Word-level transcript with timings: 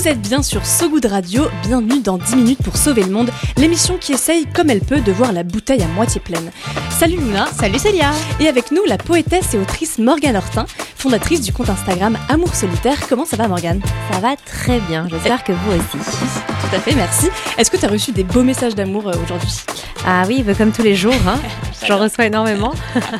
Vous 0.00 0.08
êtes 0.08 0.22
bien 0.22 0.42
sur 0.42 0.64
So 0.64 0.88
Good 0.88 1.04
Radio, 1.04 1.42
bienvenue 1.62 2.00
dans 2.00 2.16
10 2.16 2.34
minutes 2.36 2.62
pour 2.62 2.78
sauver 2.78 3.02
le 3.02 3.10
monde, 3.10 3.30
l'émission 3.58 3.98
qui 3.98 4.14
essaye 4.14 4.46
comme 4.46 4.70
elle 4.70 4.80
peut 4.80 5.02
de 5.02 5.12
voir 5.12 5.30
la 5.30 5.42
bouteille 5.42 5.82
à 5.82 5.88
moitié 5.88 6.22
pleine. 6.22 6.50
Salut 6.88 7.18
Luna 7.18 7.46
Salut 7.48 7.78
Célia 7.78 8.10
Et 8.40 8.48
avec 8.48 8.70
nous 8.70 8.82
la 8.86 8.96
poétesse 8.96 9.52
et 9.52 9.58
autrice 9.58 9.98
Morgane 9.98 10.36
Hortin, 10.36 10.64
fondatrice 10.96 11.42
du 11.42 11.52
compte 11.52 11.68
Instagram 11.68 12.16
Amour 12.30 12.54
Solitaire. 12.54 12.96
Comment 13.10 13.26
ça 13.26 13.36
va 13.36 13.46
Morgane? 13.46 13.82
Ça 14.10 14.20
va 14.20 14.36
très 14.36 14.80
bien, 14.80 15.06
j'espère 15.10 15.44
que 15.44 15.52
vous 15.52 15.72
aussi. 15.72 15.98
Tout 15.98 16.76
à 16.76 16.80
fait, 16.80 16.94
merci. 16.94 17.28
Est-ce 17.58 17.70
que 17.70 17.76
tu 17.76 17.84
as 17.84 17.90
reçu 17.90 18.10
des 18.12 18.24
beaux 18.24 18.42
messages 18.42 18.74
d'amour 18.74 19.06
euh, 19.06 19.12
aujourd'hui? 19.22 19.52
Ah 20.06 20.22
oui, 20.26 20.42
comme 20.56 20.72
tous 20.72 20.82
les 20.82 20.94
jours, 20.94 21.12
hein. 21.28 21.38
j'en 21.86 21.98
reçois 21.98 22.24
énormément. 22.24 22.72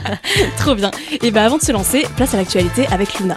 Trop 0.57 0.75
bien. 0.75 0.91
Et 1.21 1.31
bien 1.31 1.45
avant 1.45 1.59
de 1.59 1.63
se 1.63 1.73
lancer, 1.73 2.07
place 2.17 2.33
à 2.33 2.39
l'actualité 2.39 2.87
avec 2.91 3.19
Luna. 3.19 3.37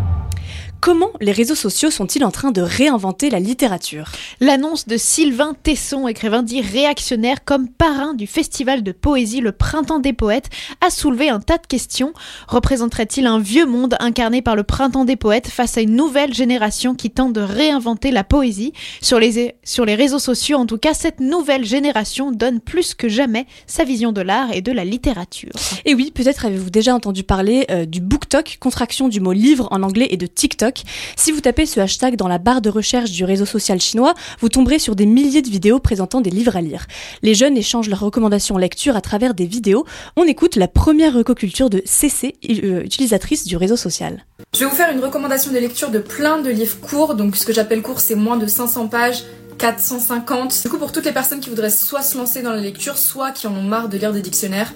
Comment 0.81 1.11
les 1.21 1.31
réseaux 1.31 1.53
sociaux 1.53 1.91
sont-ils 1.91 2.25
en 2.25 2.31
train 2.31 2.49
de 2.49 2.59
réinventer 2.59 3.29
la 3.29 3.39
littérature? 3.39 4.11
L'annonce 4.39 4.87
de 4.87 4.97
Sylvain 4.97 5.55
Tesson, 5.61 6.07
écrivain 6.07 6.41
dit 6.41 6.59
réactionnaire 6.59 7.45
comme 7.45 7.69
parrain 7.69 8.15
du 8.15 8.25
festival 8.25 8.81
de 8.81 8.91
poésie 8.91 9.41
Le 9.41 9.51
Printemps 9.51 9.99
des 9.99 10.13
Poètes, 10.13 10.49
a 10.83 10.89
soulevé 10.89 11.29
un 11.29 11.39
tas 11.39 11.59
de 11.59 11.67
questions. 11.67 12.13
Représenterait-il 12.47 13.27
un 13.27 13.37
vieux 13.37 13.67
monde 13.67 13.95
incarné 13.99 14.41
par 14.41 14.55
le 14.55 14.63
Printemps 14.63 15.05
des 15.05 15.17
Poètes 15.17 15.49
face 15.49 15.77
à 15.77 15.81
une 15.81 15.95
nouvelle 15.95 16.33
génération 16.33 16.95
qui 16.95 17.11
tente 17.11 17.33
de 17.33 17.41
réinventer 17.41 18.09
la 18.09 18.23
poésie? 18.23 18.73
Sur 19.03 19.19
les, 19.19 19.53
sur 19.63 19.85
les 19.85 19.93
réseaux 19.93 20.17
sociaux, 20.17 20.57
en 20.57 20.65
tout 20.65 20.79
cas, 20.79 20.95
cette 20.95 21.19
nouvelle 21.19 21.63
génération 21.63 22.31
donne 22.31 22.59
plus 22.59 22.95
que 22.95 23.07
jamais 23.07 23.45
sa 23.67 23.83
vision 23.83 24.11
de 24.13 24.21
l'art 24.21 24.51
et 24.51 24.63
de 24.63 24.71
la 24.71 24.83
littérature. 24.83 25.51
Et 25.85 25.93
oui, 25.93 26.09
peut-être 26.09 26.43
avez-vous 26.43 26.71
déjà 26.71 26.95
entendu 26.95 27.21
parler 27.21 27.67
euh, 27.69 27.85
du 27.85 28.01
BookTok, 28.01 28.57
contraction 28.59 29.09
du 29.09 29.19
mot 29.19 29.31
livre 29.31 29.67
en 29.69 29.83
anglais 29.83 30.07
et 30.09 30.17
de 30.17 30.25
TikTok. 30.25 30.70
Si 31.15 31.31
vous 31.31 31.41
tapez 31.41 31.65
ce 31.65 31.79
hashtag 31.79 32.15
dans 32.15 32.27
la 32.27 32.37
barre 32.37 32.61
de 32.61 32.69
recherche 32.69 33.11
du 33.11 33.23
réseau 33.23 33.45
social 33.45 33.79
chinois, 33.79 34.13
vous 34.39 34.49
tomberez 34.49 34.79
sur 34.79 34.95
des 34.95 35.05
milliers 35.05 35.41
de 35.41 35.49
vidéos 35.49 35.79
présentant 35.79 36.21
des 36.21 36.29
livres 36.29 36.55
à 36.55 36.61
lire. 36.61 36.85
Les 37.21 37.33
jeunes 37.33 37.57
échangent 37.57 37.89
leurs 37.89 37.99
recommandations 37.99 38.57
lecture 38.57 38.95
à 38.95 39.01
travers 39.01 39.33
des 39.33 39.45
vidéos. 39.45 39.85
On 40.15 40.23
écoute 40.23 40.55
la 40.55 40.67
première 40.67 41.13
recoculture 41.13 41.69
de 41.69 41.81
CC, 41.85 42.35
euh, 42.49 42.83
utilisatrice 42.83 43.45
du 43.45 43.57
réseau 43.57 43.75
social. 43.75 44.25
Je 44.53 44.59
vais 44.59 44.65
vous 44.65 44.75
faire 44.75 44.91
une 44.91 44.99
recommandation 44.99 45.51
de 45.51 45.57
lecture 45.57 45.89
de 45.89 45.99
plein 45.99 46.41
de 46.41 46.49
livres 46.49 46.79
courts. 46.79 47.15
Donc 47.15 47.35
ce 47.35 47.45
que 47.45 47.53
j'appelle 47.53 47.81
court, 47.81 47.99
c'est 47.99 48.15
moins 48.15 48.37
de 48.37 48.47
500 48.47 48.87
pages. 48.87 49.23
450. 49.57 50.63
Du 50.63 50.69
coup, 50.69 50.79
pour 50.79 50.91
toutes 50.91 51.05
les 51.05 51.11
personnes 51.11 51.39
qui 51.39 51.49
voudraient 51.49 51.69
soit 51.69 52.01
se 52.01 52.17
lancer 52.17 52.41
dans 52.41 52.49
la 52.49 52.61
lecture, 52.61 52.97
soit 52.97 53.31
qui 53.31 53.45
en 53.45 53.55
ont 53.55 53.61
marre 53.61 53.89
de 53.89 53.97
lire 53.97 54.11
des 54.11 54.21
dictionnaires, 54.21 54.73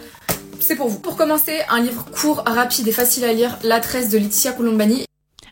c'est 0.60 0.76
pour 0.76 0.90
vous. 0.90 1.00
Pour 1.00 1.16
commencer, 1.16 1.54
un 1.70 1.82
livre 1.82 2.06
court, 2.06 2.44
rapide 2.46 2.88
et 2.88 2.92
facile 2.92 3.24
à 3.24 3.34
lire, 3.34 3.58
La 3.64 3.80
tresse 3.80 4.10
de 4.10 4.20
Laetitia 4.20 4.52
Colombani 4.52 5.06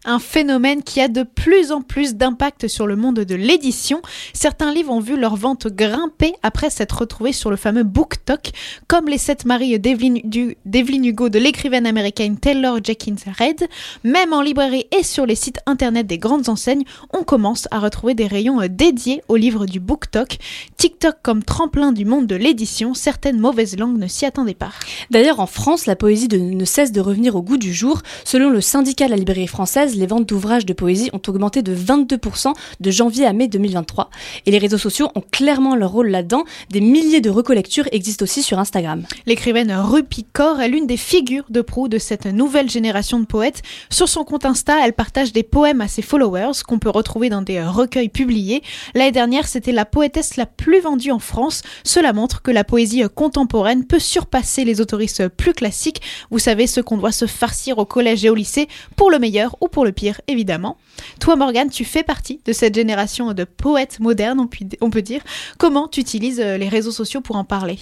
un 0.06 0.20
phénomène 0.20 0.84
qui 0.84 1.02
a 1.02 1.08
de 1.08 1.24
plus 1.24 1.72
en 1.72 1.82
plus 1.82 2.16
d'impact 2.16 2.68
sur 2.68 2.88
le 2.88 2.96
monde 2.96 3.20
de 3.20 3.36
l'édition. 3.36 4.02
Certains 4.34 4.74
livres 4.74 4.92
ont 4.92 5.00
vu 5.00 5.18
leur 5.18 5.36
vente 5.36 5.68
grimper 5.68 6.34
après 6.44 6.70
s'être 6.70 7.00
retrouvés 7.00 7.32
sur 7.32 7.50
le 7.50 7.56
fameux 7.56 7.84
BookTok, 7.84 8.52
comme 8.88 9.08
Les 9.08 9.18
Sept 9.18 9.46
Maris 9.46 9.80
d'Evelyn 9.80 11.04
Hugo 11.04 11.30
de 11.30 11.40
l'écrivaine 11.40 11.86
américaine 11.86 12.38
Taylor 12.38 12.80
Jenkins 12.84 13.32
Reid. 13.38 13.68
Même 14.04 14.34
en 14.34 14.42
librairie 14.42 14.88
et 14.98 15.04
sur 15.04 15.26
les 15.26 15.36
sites 15.36 15.60
internet 15.66 16.08
des 16.08 16.18
grandes 16.18 16.50
enseignes, 16.50 16.84
on 17.14 17.24
commence 17.24 17.68
à 17.72 17.80
retrouver 17.80 18.14
des 18.14 18.28
rayons 18.28 18.60
dédiés 18.70 19.24
aux 19.28 19.36
livres 19.36 19.66
du 19.66 19.80
BookTok. 19.80 20.38
TikTok 20.78 21.16
comme 21.22 21.44
tremplin 21.44 21.92
du 21.92 22.06
monde 22.06 22.28
de 22.28 22.36
l'édition, 22.36 22.94
certaines 22.94 23.40
mauvaises 23.40 23.78
langues 23.78 23.98
ne 23.98 24.08
s'y 24.08 24.26
attendaient 24.26 24.54
pas. 24.54 24.72
D'ailleurs, 25.12 25.40
en 25.40 25.48
France, 25.48 25.86
la 25.86 25.96
poésie 25.96 26.28
ne 26.28 26.66
cesse 26.66 26.92
de 26.92 27.02
revenir 27.02 27.36
au 27.36 27.42
goût 27.42 27.58
du 27.58 27.74
jour. 27.74 28.02
Selon 28.26 28.50
le 28.50 28.62
syndicat 28.62 29.06
de 29.06 29.12
la 29.12 29.18
librairie 29.18 29.48
française, 29.48 29.93
les 29.96 30.08
ventes 30.08 30.28
d'ouvrages 30.28 30.66
de 30.66 30.74
poésie 30.74 31.10
ont 31.14 31.22
augmenté 31.28 31.62
de 31.62 31.76
22% 31.76 32.54
de 32.80 32.92
janvier 32.92 33.26
à 33.26 33.34
mai 33.34 33.48
2023. 33.48 34.10
Et 34.46 34.52
les 34.52 34.58
réseaux 34.58 34.78
sociaux 34.78 35.10
ont 35.16 35.24
clairement 35.32 35.76
leur 35.76 35.92
rôle 35.92 36.08
là-dedans. 36.10 36.44
Des 36.70 36.82
milliers 36.82 37.22
de 37.22 37.30
recollectures 37.30 37.88
existent 37.92 38.24
aussi 38.24 38.44
sur 38.44 38.60
Instagram. 38.60 39.04
L'écrivaine 39.26 39.72
Rupi 39.72 40.26
Kaur 40.34 40.62
est 40.62 40.70
l'une 40.70 40.88
des 40.88 40.98
figures 40.98 41.46
de 41.50 41.62
proue 41.62 41.88
de 41.88 41.98
cette 41.98 42.26
nouvelle 42.26 42.70
génération 42.70 43.20
de 43.20 43.26
poètes. 43.26 43.62
Sur 43.90 44.10
son 44.10 44.24
compte 44.24 44.46
Insta, 44.46 44.86
elle 44.86 44.94
partage 44.94 45.34
des 45.34 45.44
poèmes 45.44 45.82
à 45.82 45.88
ses 45.88 46.02
followers 46.02 46.64
qu'on 46.68 46.80
peut 46.80 46.90
retrouver 46.90 47.30
dans 47.30 47.42
des 47.42 47.64
recueils 47.64 48.10
publiés. 48.10 48.64
L'année 48.96 49.12
dernière, 49.12 49.48
c'était 49.48 49.72
la 49.72 49.86
poétesse 49.86 50.38
la 50.38 50.46
plus 50.46 50.82
vendue 50.82 51.12
en 51.12 51.20
France. 51.20 51.62
Cela 51.84 52.14
montre 52.14 52.42
que 52.42 52.52
la 52.52 52.64
poésie 52.64 53.04
contemporaine 53.14 53.86
peut 53.86 54.00
surpasser 54.00 54.66
les 54.66 54.82
autoristes 54.82 55.28
plus 55.28 55.54
classiques. 55.54 56.02
Vous 56.32 56.40
savez, 56.40 56.68
ce 56.68 56.82
qu'on 56.82 56.98
doit 56.98 57.12
se 57.12 57.26
farcir 57.26 57.78
au 57.78 57.86
collège 57.86 58.26
et 58.26 58.30
au 58.30 58.36
lycée 58.36 58.68
pour 58.96 59.12
le 59.12 59.20
meilleur 59.20 59.56
ou 59.62 59.68
pour 59.68 59.83
le 59.84 59.92
pire, 59.92 60.22
évidemment. 60.28 60.78
Toi, 61.20 61.36
Morgane, 61.36 61.70
tu 61.70 61.86
fais 61.86 62.04
partie 62.04 62.40
de 62.46 62.54
cette 62.54 62.76
génération 62.76 63.34
de 63.34 63.44
poètes 63.44 64.00
modernes, 64.00 64.48
on 64.82 64.90
peut 64.90 65.02
dire. 65.02 65.22
Comment 65.58 65.88
tu 65.88 66.00
utilises 66.00 66.40
euh, 66.40 66.58
les 66.58 66.70
réseaux 66.70 66.92
sociaux 66.92 67.22
pour 67.22 67.36
en 67.36 67.44
parler? 67.44 67.80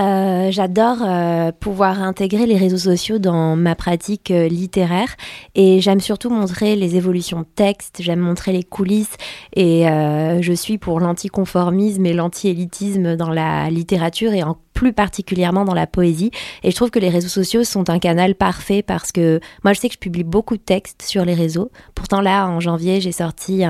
Euh, 0.00 0.50
j'adore 0.50 0.98
euh, 1.02 1.52
pouvoir 1.52 2.02
intégrer 2.02 2.46
les 2.46 2.56
réseaux 2.56 2.78
sociaux 2.78 3.20
dans 3.20 3.54
ma 3.54 3.76
pratique 3.76 4.30
littéraire 4.30 5.14
et 5.54 5.80
j'aime 5.80 6.00
surtout 6.00 6.30
montrer 6.30 6.74
les 6.74 6.96
évolutions 6.96 7.42
de 7.42 7.46
texte, 7.54 7.98
j'aime 8.00 8.18
montrer 8.18 8.50
les 8.50 8.64
coulisses 8.64 9.14
et 9.54 9.84
je 9.84 10.52
suis 10.52 10.78
pour 10.78 10.98
l'anticonformisme 10.98 12.06
et 12.06 12.12
l'anti-élitisme 12.12 13.14
dans 13.14 13.30
la 13.30 13.70
littérature 13.70 14.32
et 14.32 14.42
en 14.42 14.58
plus 14.74 14.92
particulièrement 14.92 15.64
dans 15.64 15.72
la 15.72 15.86
poésie. 15.86 16.30
Et 16.62 16.70
je 16.70 16.76
trouve 16.76 16.90
que 16.90 16.98
les 16.98 17.08
réseaux 17.08 17.28
sociaux 17.28 17.64
sont 17.64 17.88
un 17.88 17.98
canal 17.98 18.34
parfait 18.34 18.82
parce 18.82 19.12
que 19.12 19.40
moi, 19.62 19.72
je 19.72 19.80
sais 19.80 19.88
que 19.88 19.94
je 19.94 19.98
publie 19.98 20.24
beaucoup 20.24 20.56
de 20.56 20.62
textes 20.62 21.02
sur 21.02 21.24
les 21.24 21.34
réseaux. 21.34 21.70
Pourtant, 21.94 22.20
là, 22.20 22.46
en 22.46 22.60
janvier, 22.60 23.00
j'ai 23.00 23.12
sorti 23.12 23.62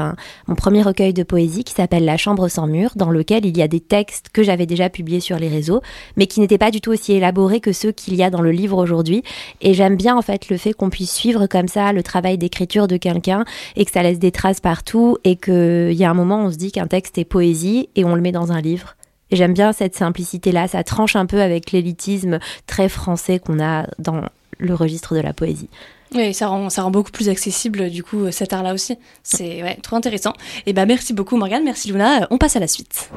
mon 0.49 0.55
premier 0.55 0.83
recueil 0.83 1.13
de 1.13 1.23
poésie 1.23 1.63
qui 1.63 1.75
s'appelle 1.75 2.05
La 2.05 2.17
Chambre 2.17 2.49
sans 2.49 2.67
mur, 2.67 2.93
dans 2.97 3.11
lequel 3.11 3.47
il 3.47 3.57
y 3.57 3.63
a 3.63 3.69
des 3.69 3.81
textes 3.81 4.31
que 4.33 4.43
j'avais 4.43 4.67
déjà 4.67 4.89
publiés 4.89 5.21
sur 5.21 5.39
les 5.39 5.49
réseaux, 5.49 5.83
mais 6.17 6.27
qui 6.27 6.41
n'étaient 6.41 6.59
pas 6.59 6.71
du 6.71 6.81
tout 6.81 6.91
aussi 6.91 7.13
élaborés 7.13 7.61
que 7.61 7.73
ceux 7.73 7.93
qu'il 7.93 8.15
y 8.15 8.23
a 8.23 8.31
dans 8.31 8.41
le 8.41 8.51
livre 8.51 8.79
aujourd'hui. 8.79 9.23
Et 9.61 9.75
j'aime 9.75 9.97
bien, 9.97 10.17
en 10.17 10.23
fait, 10.23 10.49
le 10.49 10.57
fait 10.57 10.73
qu'on 10.73 10.91
puisse 10.91 11.13
suivre 11.13 11.47
comme 11.47 11.69
ça 11.69 11.93
le 11.93 12.03
travail 12.03 12.39
d'écriture 12.39 12.89
de 12.89 12.97
quelqu'un 12.97 13.45
et 13.77 13.85
que 13.85 13.91
ça 13.91 14.03
laisse 14.03 14.19
des 14.19 14.33
traces 14.33 14.61
partout 14.61 15.19
et 15.25 15.37
qu'il 15.37 15.93
y 15.93 16.05
a 16.05 16.11
un 16.11 16.15
moment, 16.15 16.45
on 16.45 16.51
se 16.51 16.57
dit 16.57 16.73
qu'un 16.73 16.87
texte 16.87 17.19
est 17.19 17.25
poésie 17.25 17.89
et 17.95 18.05
on 18.05 18.15
le 18.15 18.23
met 18.23 18.33
dans 18.33 18.51
un 18.51 18.61
livre. 18.61 18.97
J'aime 19.35 19.53
bien 19.53 19.73
cette 19.73 19.97
simplicité-là, 19.97 20.69
ça 20.69 20.85
tranche 20.85 21.17
un 21.17 21.27
peu 21.27 21.43
avec 21.43 21.73
l'élitisme 21.73 22.39
très 22.67 22.89
français 22.89 23.41
qu'on 23.41 23.61
a 23.61 23.89
dans 23.99 24.23
le 24.59 24.75
registre 24.75 25.17
de 25.17 25.21
la 25.21 25.33
poésie. 25.33 25.69
Oui, 26.15 26.33
ça 26.33 26.47
rend, 26.47 26.71
ça 26.71 26.83
rend 26.83 26.93
beaucoup 26.93 27.11
plus 27.11 27.29
accessible 27.29 27.91
du 27.91 28.05
coup 28.05 28.31
cet 28.31 28.53
art-là 28.53 28.73
aussi. 28.73 28.97
C'est 29.25 29.77
trop 29.83 29.97
intéressant. 29.97 30.33
Et 30.67 30.73
bah 30.73 30.87
merci 30.87 31.13
beaucoup 31.13 31.37
Morgane, 31.37 31.65
merci 31.65 31.91
Luna. 31.91 32.29
On 32.31 32.39
passe 32.39 32.55
à 32.55 32.61
la 32.61 32.69
suite. 32.69 33.11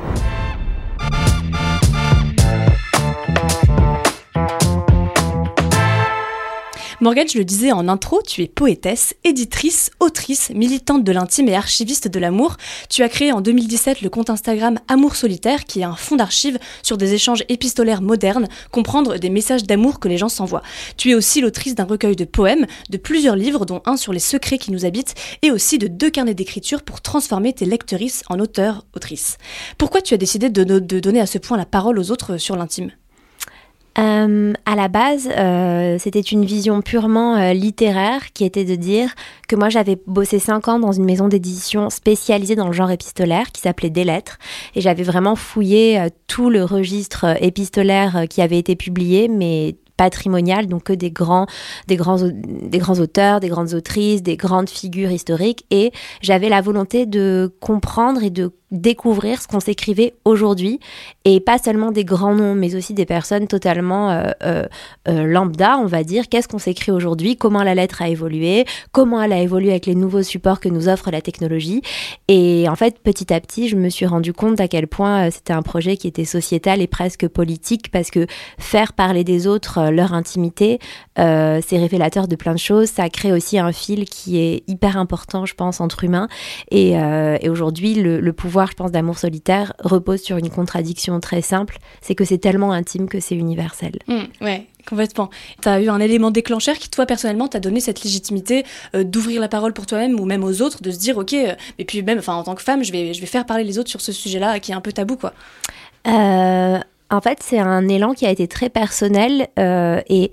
Morgane, 7.00 7.28
je 7.30 7.38
le 7.38 7.46
disais 7.46 7.72
en 7.72 7.88
intro, 7.90 8.24
tu 8.26 8.42
es 8.42 8.48
poétesse, 8.48 9.14
éditrice, 9.24 9.92
autrice, 10.00 10.50
militante 10.50 11.04
de 11.04 11.12
l'intime 11.12 11.48
et 11.48 11.54
archiviste 11.54 12.08
de 12.08 12.18
l'amour. 12.18 12.58
Tu 12.90 13.04
as 13.04 13.10
créé 13.10 13.32
en 13.32 13.40
2017 13.40 14.02
le 14.02 14.10
compte 14.10 14.32
Instagram 14.32 14.80
Amour 14.88 15.16
Solitaire, 15.16 15.66
qui 15.66 15.82
est 15.82 15.84
un 15.84 15.96
fonds 15.96 16.16
d'archives 16.16 16.58
sur 16.82 16.98
des 16.98 17.14
échanges 17.14 17.44
épistolaires 17.50 18.02
modernes, 18.02 18.48
comprendre 18.72 19.18
des 19.18 19.30
messages 19.30 19.64
d'amour 19.64 20.00
que 20.00 20.08
les 20.08 20.18
gens 20.18 20.28
s'envoient. 20.28 20.64
Tu 20.98 21.12
es 21.12 21.14
aussi 21.14 21.40
l'autrice 21.40 21.76
d'un 21.76 21.84
recueil 21.84 22.16
de 22.16 22.26
poèmes, 22.26 22.66
de 22.90 22.98
plusieurs 22.98 23.36
livres, 23.36 23.68
dont 23.68 23.84
un 23.86 23.96
sur 23.96 24.12
les 24.12 24.18
secrets 24.18 24.58
qui 24.58 24.72
nous 24.72 24.84
habitent, 24.84 25.14
et 25.44 25.52
aussi 25.52 25.78
de 25.78 25.86
deux 25.86 26.10
carnets 26.10 26.34
d'écriture 26.34 26.82
pour 26.82 27.02
transformer 27.02 27.54
tes 27.54 27.66
lectrices 27.66 28.24
en 28.28 28.40
auteurs-autrices. 28.40 29.38
Pourquoi 29.78 30.02
tu 30.02 30.16
as 30.16 30.18
décidé 30.18 30.50
de 30.50 31.00
donner 31.00 31.22
à 31.22 31.28
ce 31.28 31.38
point 31.38 31.58
la 31.58 31.68
parole 31.68 32.00
aux 32.00 32.10
autres 32.10 32.38
sur 32.38 32.56
l'intime? 32.56 32.92
Euh, 34.00 34.54
à 34.66 34.76
la 34.76 34.88
base, 34.88 35.28
euh, 35.36 35.98
c'était 36.00 36.22
une 36.22 36.46
vision 36.46 36.82
purement 36.82 37.36
euh, 37.36 37.54
littéraire 37.54 38.32
qui 38.34 38.46
était 38.46 38.66
de 38.66 38.76
dire 38.76 39.16
que 39.48 39.56
moi 39.56 39.70
j'avais 39.70 39.98
bossé 40.06 40.38
cinq 40.38 40.68
ans 40.68 40.78
dans 40.78 40.92
une 40.92 41.06
maison 41.06 41.28
d'édition 41.28 41.90
spécialisée 41.90 42.56
dans 42.56 42.68
le 42.68 42.74
genre 42.74 42.92
épistolaire 42.92 43.52
qui 43.52 43.62
s'appelait 43.62 43.90
Des 43.90 44.04
Lettres 44.04 44.38
et 44.76 44.82
j'avais 44.82 45.04
vraiment 45.04 45.36
fouillé 45.36 46.08
tout 46.28 46.50
le 46.50 46.64
registre 46.64 47.42
épistolaire 47.42 48.26
qui 48.30 48.42
avait 48.42 48.60
été 48.60 48.76
publié, 48.76 49.28
mais 49.28 49.76
patrimonial, 49.98 50.68
donc 50.68 50.84
que 50.84 50.94
des 50.94 51.12
grands, 51.12 51.48
des 51.88 51.98
grands, 51.98 52.20
des 52.24 52.78
grands 52.78 53.00
auteurs, 53.00 53.40
des 53.40 53.50
grandes 53.50 53.74
autrices, 53.74 54.22
des 54.24 54.38
grandes 54.38 54.70
figures 54.70 55.12
historiques. 55.12 55.66
Et 55.72 55.92
j'avais 56.22 56.50
la 56.50 56.62
volonté 56.62 57.06
de 57.06 57.52
comprendre 57.60 58.24
et 58.24 58.30
de 58.30 58.52
découvrir 58.72 59.42
ce 59.42 59.48
qu'on 59.48 59.62
s'écrivait 59.62 60.14
aujourd'hui 60.26 60.80
et 61.24 61.40
pas 61.40 61.58
seulement 61.58 61.92
des 61.92 62.04
grands 62.04 62.36
noms 62.36 62.54
mais 62.54 62.76
aussi 62.76 62.94
des 62.94 63.06
personnes 63.06 63.48
totalement 63.48 64.12
euh, 64.12 64.32
euh, 64.44 64.66
euh, 65.08 65.24
lambda 65.24 65.78
on 65.78 65.86
va 65.86 66.04
dire. 66.04 66.28
Qu'est-ce 66.28 66.50
qu'on 66.50 66.58
s'écrit 66.58 66.92
aujourd'hui? 66.92 67.38
Comment 67.38 67.64
la 67.64 67.76
lettre 67.76 68.02
a 68.02 68.10
évolué? 68.10 68.66
Comment 68.92 69.22
elle 69.22 69.32
a 69.32 69.40
évolué 69.40 69.70
avec 69.70 69.86
les 69.86 69.96
nouveaux 69.96 70.24
supports 70.24 70.60
que 70.60 70.68
nous 70.68 70.90
offre 70.90 71.12
la 71.12 71.22
technologie? 71.22 71.82
Et 72.28 72.68
en 72.68 72.76
fait 72.76 73.00
petit 73.00 73.34
à 73.34 73.40
petit 73.40 73.70
je 73.70 73.78
me 73.78 73.88
suis 73.88 74.06
rendu 74.06 74.34
compte 74.34 74.60
à 74.60 74.68
quel 74.68 74.88
point 74.88 75.32
c'était 75.32 75.54
un 75.54 75.62
projet 75.62 75.96
qui 75.96 76.08
était 76.10 76.26
sociétal 76.26 76.82
et 76.82 76.88
presque 76.88 77.28
politique 77.28 77.90
parce 77.90 78.12
que 78.12 78.28
faire 78.58 78.92
parler 78.92 79.24
des 79.24 79.48
autres 79.48 79.90
leur 79.92 80.14
intimité 80.14 80.80
c'est 81.16 81.78
révélateur 81.78 82.28
de 82.28 82.36
plein 82.36 82.54
de 82.54 82.60
choses. 82.60 82.90
Ça 82.90 83.10
crée 83.10 83.32
aussi 83.32 83.58
un 83.58 83.72
fil 83.72 84.06
qui 84.06 84.40
est 84.40 84.64
hyper 84.68 84.98
important 84.98 85.46
je 85.46 85.56
pense 85.56 85.80
entre 85.80 86.04
humains. 86.04 86.28
Et, 86.70 86.98
aujourd'hui 87.48 87.96
le 87.96 88.34
pouvoir 88.34 88.57
je 88.66 88.74
pense, 88.74 88.92
d'amour 88.92 89.18
solitaire 89.18 89.74
repose 89.80 90.22
sur 90.22 90.38
une 90.38 90.50
contradiction 90.50 91.20
très 91.20 91.42
simple, 91.42 91.78
c'est 92.02 92.16
que 92.16 92.26
c'est 92.26 92.38
tellement 92.38 92.72
intime 92.72 93.08
que 93.08 93.20
c'est 93.20 93.36
universel. 93.36 94.00
Mmh, 94.08 94.24
ouais, 94.42 94.68
complètement. 94.88 95.30
Tu 95.62 95.70
as 95.70 95.82
eu 95.82 95.90
un 95.90 96.00
élément 96.00 96.32
déclencheur 96.32 96.76
qui, 96.76 96.90
toi, 96.90 97.06
personnellement, 97.06 97.48
t'a 97.48 97.60
donné 97.60 97.80
cette 97.80 98.04
légitimité 98.04 98.66
euh, 98.96 99.04
d'ouvrir 99.04 99.42
la 99.42 99.48
parole 99.48 99.74
pour 99.74 99.86
toi-même 99.86 100.20
ou 100.20 100.26
même 100.26 100.44
aux 100.44 100.62
autres, 100.62 100.82
de 100.82 100.92
se 100.92 100.98
dire, 100.98 101.18
ok, 101.18 101.34
euh, 101.34 101.54
et 101.78 101.86
puis 101.86 102.02
même, 102.02 102.20
enfin, 102.20 102.36
en 102.36 102.44
tant 102.44 102.56
que 102.56 102.64
femme, 102.64 102.84
je 102.84 102.92
vais, 102.92 103.14
je 103.14 103.22
vais 103.22 103.28
faire 103.28 103.46
parler 103.46 103.64
les 103.64 103.78
autres 103.80 103.90
sur 103.90 104.02
ce 104.02 104.12
sujet-là 104.12 104.60
qui 104.60 104.72
est 104.72 104.76
un 104.76 104.82
peu 104.82 104.92
tabou, 104.92 105.18
quoi. 105.18 105.34
Euh, 106.08 106.80
en 107.10 107.22
fait, 107.22 107.40
c'est 107.42 107.60
un 107.60 107.88
élan 107.88 108.14
qui 108.14 108.26
a 108.26 108.32
été 108.32 108.48
très 108.48 108.70
personnel 108.70 109.48
et 109.58 110.32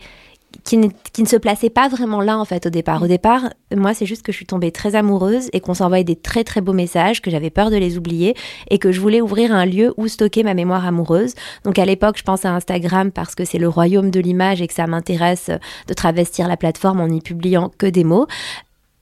qui, 0.63 0.79
ne 0.79 1.27
se 1.27 1.37
plaçait 1.37 1.71
pas 1.71 1.89
vraiment 1.89 2.21
là 2.21 2.39
en 2.39 2.45
fait 2.45 2.67
au 2.67 2.71
départ. 2.71 3.03
Au 3.03 3.07
départ, 3.07 3.51
moi 3.75 3.95
c'est 3.95 4.07
juste 4.07 4.23
que 4.23 4.33
je 4.33 4.37
suis 4.37 4.47
tombée 4.47 4.73
très 4.73 4.95
amoureuse 4.95 5.49
et 5.53 5.61
qu'on 5.61 5.75
s'envoyait 5.75 6.05
des 6.05 6.17
très 6.17 6.45
très 6.45 6.61
beaux 6.61 6.73
messages, 6.73 7.23
que 7.23 7.31
j'avais 7.31 7.51
peur 7.51 7.71
de 7.71 7.77
les 7.77 7.99
oublier 7.99 8.35
et 8.71 8.79
que 8.79 8.93
je 8.93 9.01
voulais 9.01 9.21
ouvrir 9.21 9.53
un 9.53 9.67
lieu 9.67 9.95
où 9.97 10.09
stocker 10.09 10.43
ma 10.43 10.55
mémoire 10.55 10.87
amoureuse. 10.87 11.35
Donc 11.65 11.79
à 11.79 11.85
l'époque, 11.85 12.19
je 12.19 12.23
pense 12.23 12.45
à 12.45 12.55
Instagram 12.55 13.11
parce 13.11 13.35
que 13.35 13.45
c'est 13.45 13.59
le 13.59 13.69
royaume 13.69 14.11
de 14.11 14.21
l'image 14.21 14.63
et 14.63 14.67
que 14.67 14.75
ça 14.75 14.87
m'intéresse 14.87 15.51
de 15.89 15.95
travestir 15.95 16.49
la 16.49 16.57
plateforme 16.57 17.01
en 17.01 17.09
n'y 17.09 17.21
publiant 17.21 17.71
que 17.77 17.87
des 17.87 18.05
mots 18.05 18.27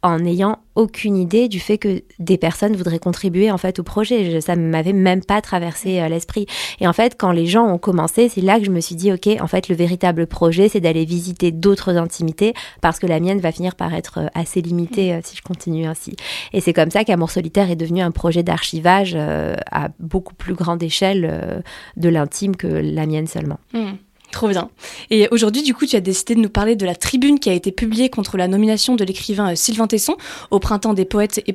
en 0.02 0.18
n'ayant 0.18 0.58
aucune 0.74 1.16
idée 1.16 1.48
du 1.48 1.60
fait 1.60 1.78
que 1.78 2.02
des 2.18 2.36
personnes 2.36 2.74
voudraient 2.74 2.98
contribuer 2.98 3.50
en 3.50 3.58
fait 3.58 3.78
au 3.78 3.82
projet. 3.82 4.40
ça 4.40 4.56
ne 4.56 4.68
m'avait 4.68 4.92
même 4.92 5.24
pas 5.24 5.40
traversé 5.40 6.00
euh, 6.00 6.08
l'esprit. 6.08 6.46
Et 6.80 6.88
en 6.88 6.92
fait, 6.92 7.16
quand 7.18 7.30
les 7.30 7.46
gens 7.46 7.66
ont 7.66 7.78
commencé, 7.78 8.28
c'est 8.28 8.40
là 8.40 8.58
que 8.58 8.64
je 8.64 8.70
me 8.70 8.80
suis 8.80 8.96
dit, 8.96 9.12
ok, 9.12 9.28
en 9.40 9.46
fait, 9.46 9.68
le 9.68 9.76
véritable 9.76 10.26
projet, 10.26 10.68
c'est 10.68 10.80
d'aller 10.80 11.04
visiter 11.04 11.52
d'autres 11.52 11.96
intimités 11.96 12.54
parce 12.80 12.98
que 12.98 13.06
la 13.06 13.20
mienne 13.20 13.38
va 13.38 13.52
finir 13.52 13.76
par 13.76 13.94
être 13.94 14.18
euh, 14.18 14.26
assez 14.34 14.60
limitée 14.60 15.12
euh, 15.14 15.20
si 15.22 15.36
je 15.36 15.42
continue 15.42 15.86
ainsi. 15.86 16.16
Et 16.52 16.60
c'est 16.60 16.72
comme 16.72 16.90
ça 16.90 17.04
qu'Amour 17.04 17.30
solitaire 17.30 17.70
est 17.70 17.76
devenu 17.76 18.00
un 18.00 18.10
projet 18.10 18.42
d'archivage 18.42 19.16
à 19.16 19.88
beaucoup 20.00 20.34
plus 20.34 20.54
grande 20.54 20.82
échelle 20.82 21.62
de 21.96 22.08
l'intime 22.08 22.56
que 22.56 22.66
la 22.66 23.06
mienne 23.06 23.26
seulement. 23.26 23.58
Mmh. 23.72 23.92
Trop 24.32 24.48
bien. 24.48 24.70
Et 25.10 25.28
aujourd'hui, 25.30 25.62
du 25.62 25.74
coup, 25.74 25.84
tu 25.84 25.94
as 25.94 26.00
décidé 26.00 26.34
de 26.34 26.40
nous 26.40 26.48
parler 26.48 26.74
de 26.74 26.86
la 26.86 26.94
tribune 26.94 27.38
qui 27.38 27.50
a 27.50 27.52
été 27.52 27.70
publiée 27.70 28.08
contre 28.08 28.38
la 28.38 28.48
nomination 28.48 28.96
de 28.96 29.04
l'écrivain 29.04 29.52
euh, 29.52 29.54
Sylvain 29.54 29.86
Tesson 29.86 30.16
au 30.50 30.58
printemps 30.58 30.94
des 30.94 31.04
poètes 31.04 31.42
et, 31.46 31.52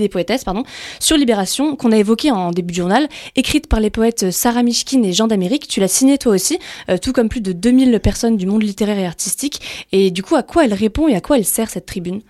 des 0.00 0.08
poétesses, 0.08 0.42
pardon, 0.42 0.64
sur 0.98 1.16
Libération, 1.16 1.76
qu'on 1.76 1.92
a 1.92 1.96
évoqué 1.96 2.32
en 2.32 2.50
début 2.50 2.72
de 2.72 2.78
journal, 2.78 3.08
écrite 3.36 3.68
par 3.68 3.78
les 3.78 3.90
poètes 3.90 4.24
euh, 4.24 4.30
Sarah 4.32 4.64
Mishkin 4.64 5.04
et 5.04 5.12
Jean 5.12 5.28
d'Amérique. 5.28 5.68
Tu 5.68 5.78
l'as 5.78 5.86
signée 5.86 6.18
toi 6.18 6.34
aussi, 6.34 6.58
euh, 6.90 6.98
tout 6.98 7.12
comme 7.12 7.28
plus 7.28 7.40
de 7.40 7.52
2000 7.52 8.00
personnes 8.00 8.36
du 8.36 8.46
monde 8.46 8.64
littéraire 8.64 8.98
et 8.98 9.06
artistique. 9.06 9.60
Et 9.92 10.10
du 10.10 10.24
coup, 10.24 10.34
à 10.34 10.42
quoi 10.42 10.64
elle 10.64 10.74
répond 10.74 11.06
et 11.06 11.14
à 11.14 11.20
quoi 11.20 11.38
elle 11.38 11.44
sert 11.44 11.70
cette 11.70 11.86
tribune? 11.86 12.22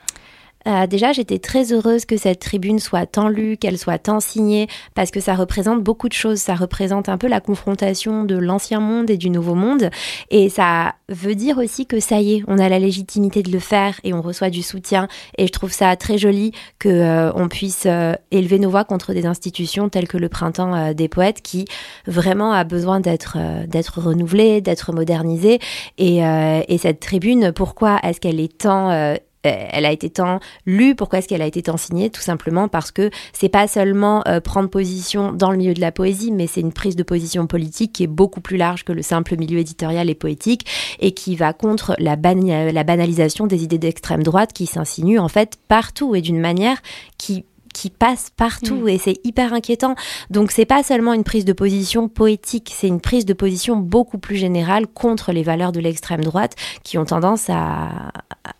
Euh, 0.66 0.86
déjà, 0.86 1.12
j'étais 1.12 1.38
très 1.38 1.72
heureuse 1.72 2.04
que 2.04 2.16
cette 2.16 2.40
tribune 2.40 2.78
soit 2.78 3.06
tant 3.06 3.28
lue, 3.28 3.56
qu'elle 3.56 3.78
soit 3.78 3.98
tant 3.98 4.20
signée, 4.20 4.68
parce 4.94 5.10
que 5.10 5.20
ça 5.20 5.34
représente 5.34 5.82
beaucoup 5.82 6.08
de 6.08 6.14
choses. 6.14 6.38
Ça 6.38 6.54
représente 6.54 7.08
un 7.08 7.18
peu 7.18 7.28
la 7.28 7.40
confrontation 7.40 8.24
de 8.24 8.36
l'ancien 8.36 8.80
monde 8.80 9.10
et 9.10 9.16
du 9.16 9.30
nouveau 9.30 9.54
monde. 9.54 9.90
Et 10.30 10.48
ça 10.48 10.94
veut 11.08 11.34
dire 11.34 11.58
aussi 11.58 11.86
que 11.86 12.00
ça 12.00 12.20
y 12.20 12.36
est, 12.36 12.44
on 12.48 12.58
a 12.58 12.68
la 12.68 12.78
légitimité 12.78 13.42
de 13.42 13.50
le 13.50 13.58
faire 13.58 14.00
et 14.04 14.12
on 14.12 14.22
reçoit 14.22 14.50
du 14.50 14.62
soutien. 14.62 15.08
Et 15.38 15.46
je 15.46 15.52
trouve 15.52 15.72
ça 15.72 15.94
très 15.96 16.18
joli 16.18 16.52
que 16.78 16.88
euh, 16.88 17.32
on 17.34 17.48
puisse 17.48 17.84
euh, 17.86 18.14
élever 18.30 18.58
nos 18.58 18.70
voix 18.70 18.84
contre 18.84 19.12
des 19.12 19.26
institutions 19.26 19.88
telles 19.88 20.08
que 20.08 20.18
le 20.18 20.28
Printemps 20.28 20.92
des 20.92 21.08
poètes, 21.08 21.42
qui 21.42 21.64
vraiment 22.06 22.52
a 22.52 22.64
besoin 22.64 23.00
d'être 23.00 23.36
d'être 23.66 24.00
renouvelée, 24.00 24.60
d'être 24.60 24.92
modernisée. 24.92 25.58
Et, 25.98 26.18
et 26.18 26.78
cette 26.78 27.00
tribune, 27.00 27.52
pourquoi 27.52 27.98
est-ce 28.02 28.20
qu'elle 28.20 28.40
est 28.40 28.58
tant 28.58 28.90
euh, 28.90 29.16
elle 29.42 29.86
a 29.86 29.92
été 29.92 30.10
tant 30.10 30.40
lue, 30.64 30.94
pourquoi 30.94 31.20
est-ce 31.20 31.28
qu'elle 31.28 31.42
a 31.42 31.46
été 31.46 31.62
tant 31.62 31.76
signée? 31.76 32.10
Tout 32.10 32.20
simplement 32.20 32.68
parce 32.68 32.90
que 32.90 33.10
c'est 33.32 33.48
pas 33.48 33.68
seulement 33.68 34.22
euh, 34.26 34.40
prendre 34.40 34.68
position 34.68 35.32
dans 35.32 35.50
le 35.50 35.56
milieu 35.56 35.74
de 35.74 35.80
la 35.80 35.92
poésie, 35.92 36.32
mais 36.32 36.46
c'est 36.46 36.60
une 36.60 36.72
prise 36.72 36.96
de 36.96 37.02
position 37.02 37.46
politique 37.46 37.92
qui 37.92 38.04
est 38.04 38.08
beaucoup 38.08 38.40
plus 38.40 38.56
large 38.56 38.84
que 38.84 38.92
le 38.92 39.02
simple 39.02 39.36
milieu 39.36 39.58
éditorial 39.58 40.10
et 40.10 40.14
poétique 40.14 40.66
et 41.00 41.12
qui 41.12 41.36
va 41.36 41.52
contre 41.52 41.94
la, 41.98 42.16
la 42.16 42.84
banalisation 42.84 43.46
des 43.46 43.62
idées 43.62 43.78
d'extrême 43.78 44.22
droite 44.22 44.52
qui 44.52 44.66
s'insinuent 44.66 45.20
en 45.20 45.28
fait 45.28 45.58
partout 45.68 46.14
et 46.14 46.20
d'une 46.20 46.40
manière 46.40 46.78
qui 47.18 47.44
qui 47.76 47.90
passe 47.90 48.30
partout 48.34 48.84
mm. 48.84 48.88
et 48.88 48.98
c'est 48.98 49.20
hyper 49.24 49.52
inquiétant. 49.52 49.94
Donc 50.30 50.50
c'est 50.50 50.64
pas 50.64 50.82
seulement 50.82 51.12
une 51.12 51.24
prise 51.24 51.44
de 51.44 51.52
position 51.52 52.08
poétique, 52.08 52.72
c'est 52.74 52.88
une 52.88 53.02
prise 53.02 53.26
de 53.26 53.34
position 53.34 53.76
beaucoup 53.76 54.18
plus 54.18 54.36
générale 54.36 54.86
contre 54.86 55.30
les 55.30 55.42
valeurs 55.42 55.72
de 55.72 55.80
l'extrême 55.80 56.24
droite 56.24 56.54
qui 56.84 56.96
ont 56.96 57.04
tendance 57.04 57.50
à, 57.50 58.12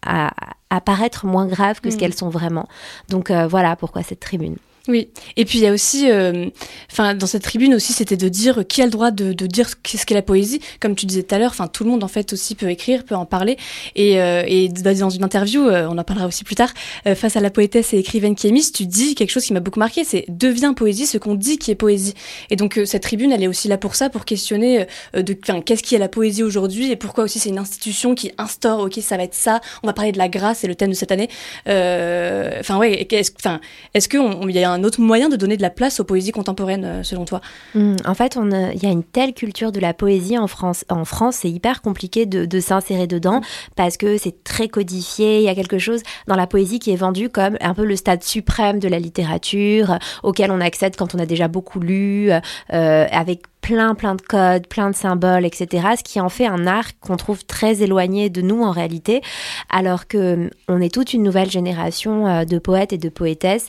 à, 0.03 0.81
paraître 0.85 1.27
moins 1.27 1.47
graves 1.47 1.81
que 1.81 1.91
ce 1.91 1.97
mm. 1.97 1.99
qu'elles 1.99 2.15
sont 2.15 2.29
vraiment. 2.29 2.69
Donc 3.09 3.31
euh, 3.31 3.47
voilà 3.47 3.77
pourquoi 3.77 4.03
cette 4.03 4.21
tribune. 4.21 4.57
Oui, 4.89 5.09
et 5.37 5.45
puis 5.45 5.59
il 5.59 5.63
y 5.63 5.67
a 5.67 5.73
aussi, 5.73 6.09
euh, 6.09 6.49
enfin 6.93 7.15
dans 7.15 7.27
cette 7.27 7.43
tribune 7.43 7.75
aussi, 7.75 7.93
c'était 7.93 8.17
de 8.17 8.29
dire 8.29 8.65
qui 8.69 8.83
a 8.83 8.85
le 8.85 8.93
droit 8.93 9.11
de, 9.11 9.33
dire 9.33 9.83
qu'est-ce 9.83 10.07
qu'est 10.07 10.15
la 10.15 10.23
poésie, 10.23 10.61
comme 10.79 10.95
tu 10.95 11.07
disais 11.07 11.25
tout 11.25 11.35
à 11.35 11.39
l'heure. 11.39 11.51
Enfin 11.51 11.67
tout 11.67 11.83
le 11.83 11.91
monde 11.91 12.05
en 12.05 12.09
fait 12.09 12.33
aussi 12.33 12.55
peut 12.55 12.71
écrire, 12.71 13.05
peut 13.05 13.17
en 13.17 13.27
parler. 13.27 13.57
Et, 13.97 14.21
euh, 14.21 14.45
et 14.47 14.69
dans 14.69 15.11
une 15.11 15.25
interview, 15.25 15.67
euh, 15.67 15.89
on 15.91 15.99
en 15.99 16.05
parlera 16.05 16.29
aussi 16.29 16.45
plus 16.45 16.55
tard, 16.55 16.73
face 17.17 17.37
à 17.37 17.41
la 17.41 17.51
poétesse 17.51 17.95
et 17.95 17.99
écrivaine 17.99 18.37
qui 18.37 18.47
tu 18.73 18.87
dis 18.87 19.15
quelque 19.15 19.31
chose 19.31 19.45
qui 19.45 19.53
m'a 19.53 19.61
beaucoup 19.61 19.81
marqué, 19.81 20.05
c'est 20.05 20.25
devient 20.29 20.73
poésie 20.77 21.07
ce 21.07 21.19
qu'on 21.19 21.35
dit 21.35 21.59
qui 21.59 21.73
est 21.73 21.77
poésie. 21.77 22.15
Et 22.51 22.57
donc 22.57 22.81
cette 22.85 23.03
tribune, 23.03 23.33
elle 23.33 23.43
est 23.43 23.49
aussi 23.49 23.67
là 23.67 23.79
pour 23.79 23.97
ça, 23.97 24.09
pour 24.09 24.25
questionner 24.25 24.87
de, 25.15 25.33
qu'est-ce 25.33 25.83
qui 25.83 25.97
est 25.97 25.99
la 25.99 26.09
poésie 26.09 26.45
aujourd'hui 26.45 26.93
et 26.93 26.97
pourquoi 26.97 27.25
aussi 27.25 27.39
c'est 27.41 27.49
une 27.49 27.59
institution 27.59 28.15
qui 28.15 28.31
instaure, 28.39 28.81
ok 28.81 28.99
ça 29.03 29.17
va 29.17 29.25
être 29.25 29.35
ça. 29.35 29.61
On 29.83 29.89
va 29.89 29.93
parler 29.93 30.13
de 30.13 30.19
la 30.19 30.29
grâce, 30.29 30.59
c'est 30.59 30.69
le 30.69 30.77
thème 30.77 30.91
de 30.91 30.95
cette 30.95 31.11
année. 31.11 31.29
Enfin 31.67 32.79
ouais, 32.79 33.07
est-ce, 33.11 33.33
enfin 33.37 33.61
est-ce 33.95 34.09
qu'il 34.09 34.51
y 34.51 34.63
a 34.63 34.71
un 34.76 34.76
un 34.77 34.85
autre 34.85 35.01
moyen 35.01 35.29
de 35.29 35.37
donner 35.37 35.57
de 35.57 35.63
la 35.63 35.71
place 35.71 36.01
aux 36.01 36.05
poésies 36.05 36.33
contemporaines, 36.33 36.85
euh, 36.85 37.03
selon 37.03 37.25
toi 37.25 37.41
hmm, 37.75 37.97
En 38.05 38.15
fait, 38.15 38.37
il 38.37 38.83
y 38.83 38.87
a 38.87 38.91
une 38.91 39.05
telle 39.05 39.35
culture 39.35 39.73
de 39.73 39.81
la 39.81 39.95
poésie 39.95 40.39
en 40.39 40.47
France. 40.47 40.85
En 40.89 41.05
France, 41.05 41.39
c'est 41.41 41.51
hyper 41.51 41.83
compliqué 41.83 42.27
de, 42.27 42.61
s'insérer 42.61 43.07
dedans 43.07 43.43
parce 43.77 43.97
que 43.97 44.17
c'est 44.19 44.43
très 44.43 44.69
codifié. 44.69 45.39
Il 45.39 45.45
y 45.45 45.49
a 45.49 45.55
quelque 45.55 45.79
chose 45.79 46.03
dans 46.27 46.37
la 46.37 46.47
poésie 46.47 46.79
qui 46.79 46.91
est 46.91 46.97
vendu 46.97 47.29
comme 47.29 47.57
un 47.61 47.75
peu 47.75 47.85
le 47.85 47.97
stade 47.97 48.23
suprême 48.23 48.79
de 48.79 48.89
la 48.89 48.99
littérature, 48.99 49.99
auquel 50.23 50.51
on 50.51 50.61
accède 50.61 50.97
quand 50.97 51.15
on 51.15 51.19
a 51.19 51.27
déjà 51.27 51.49
beaucoup 51.49 51.81
lu, 51.81 52.31
euh, 52.31 53.07
avec 53.11 53.43
plein 53.67 53.97
plein 53.97 54.15
de 54.15 54.23
codes, 54.23 54.69
plein 54.69 54.91
de 54.91 54.95
symboles, 54.95 55.45
etc. 55.45 55.89
Ce 55.99 56.05
qui 56.05 56.21
en 56.21 56.29
fait 56.29 56.47
un 56.47 56.69
art 56.69 57.01
qu'on 57.01 57.17
trouve 57.17 57.45
très 57.45 57.83
éloigné 57.83 58.31
de 58.31 58.41
nous 58.41 58.63
en 58.63 58.71
réalité, 58.71 59.23
alors 59.71 60.07
que 60.07 60.51
on 60.69 60.81
est 60.81 60.95
toute 60.95 61.15
une 61.15 61.25
nouvelle 61.25 61.51
génération 61.51 62.29
euh, 62.29 62.45
de 62.45 62.61
poètes 62.61 62.93
et 62.93 62.99
de 62.99 63.09
poétesses 63.09 63.69